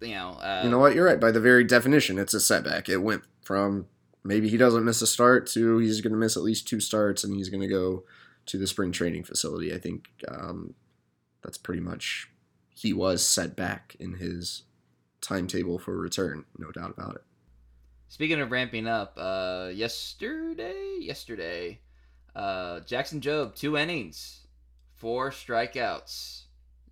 [0.00, 0.30] You know.
[0.30, 0.94] Uh, you know what?
[0.94, 1.20] You're right.
[1.20, 2.88] By the very definition, it's a setback.
[2.88, 3.86] It went from
[4.22, 7.22] maybe he doesn't miss a start to he's going to miss at least two starts
[7.22, 8.02] and he's going to go
[8.46, 9.74] to the spring training facility.
[9.74, 10.74] I think um,
[11.42, 12.28] that's pretty much
[12.68, 14.62] he was set back in his
[15.20, 17.22] timetable for return, no doubt about it.
[18.08, 21.80] Speaking of ramping up, uh, yesterday, yesterday,
[22.34, 24.46] uh, Jackson Jobe two innings,
[24.94, 26.42] four strikeouts,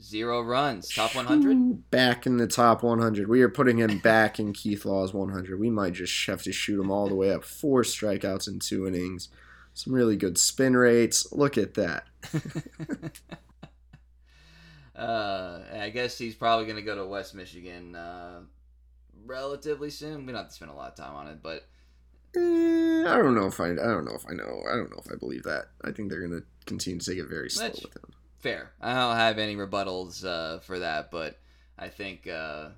[0.02, 1.90] zero runs, top 100.
[1.90, 3.28] Back in the top 100.
[3.28, 5.61] We are putting him back in Keith Law's 100.
[5.61, 7.44] We might just have to shoot him all the way up.
[7.44, 9.28] Four strikeouts in two innings,
[9.74, 11.32] some really good spin rates.
[11.32, 12.04] Look at that.
[14.96, 18.42] Uh, I guess he's probably going to go to West Michigan uh,
[19.26, 20.24] relatively soon.
[20.24, 21.66] We don't have to spend a lot of time on it, but
[22.36, 25.02] eh, I don't know if I I don't know if I know I don't know
[25.04, 25.64] if I believe that.
[25.82, 28.12] I think they're going to continue to take it very slow with him.
[28.38, 28.70] Fair.
[28.80, 31.40] I don't have any rebuttals uh, for that, but
[31.76, 32.68] I think uh,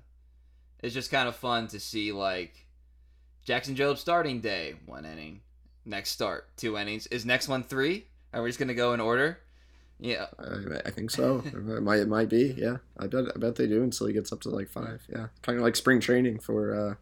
[0.81, 2.65] it's just kind of fun to see like
[3.45, 5.41] Jackson Jobe starting day, one inning.
[5.87, 7.07] Next start, two innings.
[7.07, 8.07] Is next one three?
[8.33, 9.39] Are we just gonna go in order?
[9.99, 11.41] Yeah, I, I think so.
[11.45, 12.53] it might it might be.
[12.57, 15.01] Yeah, I bet I bet they do until he gets up to like five.
[15.09, 16.95] Yeah, kind of like spring training for uh,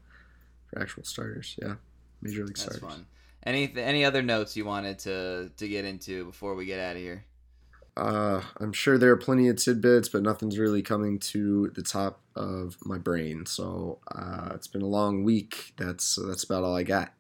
[0.68, 1.56] for actual starters.
[1.60, 1.76] Yeah,
[2.22, 2.82] major league That's starters.
[2.82, 3.08] Fun.
[3.44, 7.02] Any any other notes you wanted to to get into before we get out of
[7.02, 7.26] here?
[7.98, 12.22] Uh, I'm sure there are plenty of tidbits, but nothing's really coming to the top
[12.36, 13.48] of my brain.
[13.48, 15.74] So uh, it's been a long week.
[15.78, 17.14] That's that's about all I got.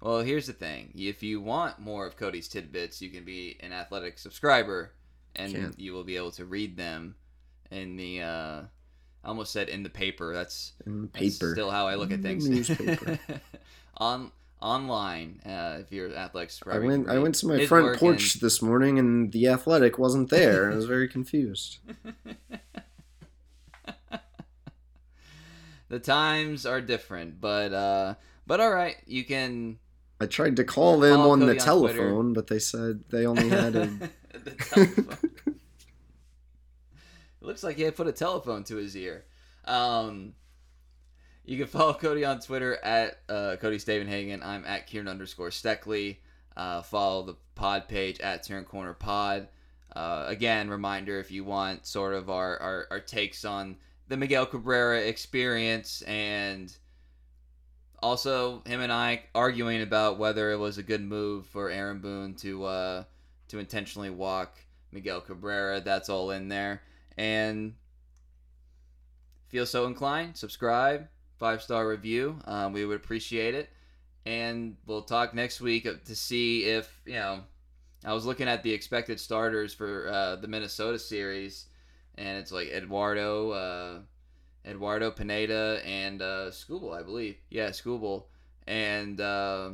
[0.00, 0.92] Well, here's the thing.
[0.94, 4.92] If you want more of Cody's tidbits, you can be an athletic subscriber
[5.36, 5.78] and Can't.
[5.78, 7.14] you will be able to read them
[7.70, 8.62] in the uh
[9.22, 10.32] I almost said in the paper.
[10.34, 11.24] That's, in paper.
[11.24, 12.48] That's still how I look at things.
[12.48, 13.18] Newspaper.
[13.98, 14.32] On
[14.62, 16.82] online, uh, if you're an athletic subscriber.
[16.82, 18.42] I went I went to my front porch and...
[18.42, 20.70] this morning and the athletic wasn't there.
[20.72, 21.78] I was very confused.
[25.88, 28.14] the times are different, but uh
[28.46, 29.78] but all right, you can
[30.20, 33.74] I tried to call them on the telephone, on but they said they only had
[33.74, 33.90] a.
[34.76, 35.56] it
[37.40, 39.24] looks like he had put a telephone to his ear.
[39.64, 40.34] Um,
[41.44, 44.44] you can follow Cody on Twitter at uh, Cody Stavenhagen.
[44.44, 46.18] I'm at Kieran underscore Steckley.
[46.56, 49.48] Uh, follow the pod page at Turn Corner Pod.
[49.94, 53.76] Uh, again, reminder if you want sort of our, our, our takes on
[54.08, 56.76] the Miguel Cabrera experience and
[58.02, 62.34] also, him and I arguing about whether it was a good move for Aaron Boone
[62.36, 63.04] to uh,
[63.48, 64.56] to intentionally walk
[64.92, 65.80] Miguel Cabrera.
[65.80, 66.82] That's all in there.
[67.16, 67.74] And
[69.48, 72.38] feel so inclined, subscribe, five star review.
[72.44, 73.70] Um, we would appreciate it.
[74.26, 77.42] And we'll talk next week to see if you know.
[78.02, 81.66] I was looking at the expected starters for uh, the Minnesota series,
[82.16, 83.50] and it's like Eduardo.
[83.50, 83.98] Uh,
[84.66, 87.36] Eduardo Pineda and uh, Skubal, I believe.
[87.48, 88.24] Yeah, Skubal.
[88.66, 89.70] And uh,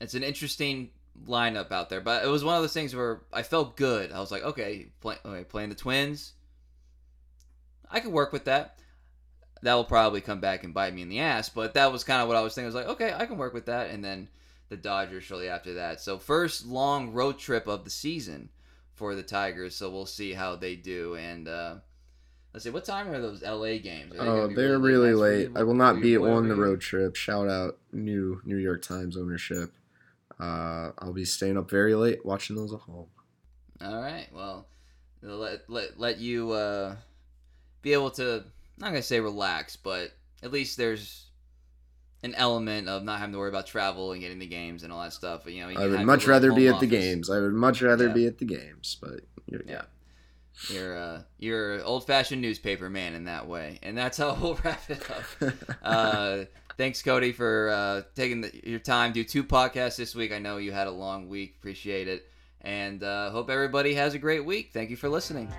[0.00, 0.90] it's an interesting
[1.26, 2.00] lineup out there.
[2.00, 4.12] But it was one of those things where I felt good.
[4.12, 6.32] I was like, okay, play, okay playing the Twins,
[7.90, 8.78] I could work with that.
[9.62, 12.22] That will probably come back and bite me in the ass, but that was kind
[12.22, 12.66] of what I was thinking.
[12.66, 13.90] I was like, okay, I can work with that.
[13.90, 14.28] And then
[14.68, 16.00] the Dodgers shortly after that.
[16.00, 18.50] So first long road trip of the season
[18.94, 19.74] for the Tigers.
[19.74, 21.16] So we'll see how they do.
[21.16, 21.76] And uh,
[22.58, 24.14] let's see, what time are those LA games?
[24.14, 25.50] They oh, they're really nights late.
[25.54, 27.14] I will not be on the road trip.
[27.14, 29.70] Shout out New New York Times ownership.
[30.40, 33.06] Uh, I'll be staying up very late watching those at home.
[33.80, 34.26] All right.
[34.34, 34.66] Well,
[35.22, 36.96] let let let you uh,
[37.82, 38.42] be able to
[38.76, 40.10] not gonna say relax, but
[40.42, 41.26] at least there's
[42.24, 45.00] an element of not having to worry about travel and getting the games and all
[45.04, 45.46] that stuff.
[45.46, 47.30] You know, you I would much rather be at the games.
[47.30, 48.14] I would much rather Yeah.
[48.14, 49.58] be at the games, but Yeah.
[49.64, 49.82] yeah.
[50.66, 54.90] You're uh, you're old fashioned newspaper man in that way, and that's how we'll wrap
[54.90, 55.54] it up.
[55.82, 56.44] Uh,
[56.76, 59.12] thanks, Cody, for uh, taking the, your time.
[59.12, 60.32] Do two podcasts this week.
[60.32, 61.54] I know you had a long week.
[61.58, 62.28] Appreciate it,
[62.60, 64.70] and uh, hope everybody has a great week.
[64.72, 65.52] Thank you for listening.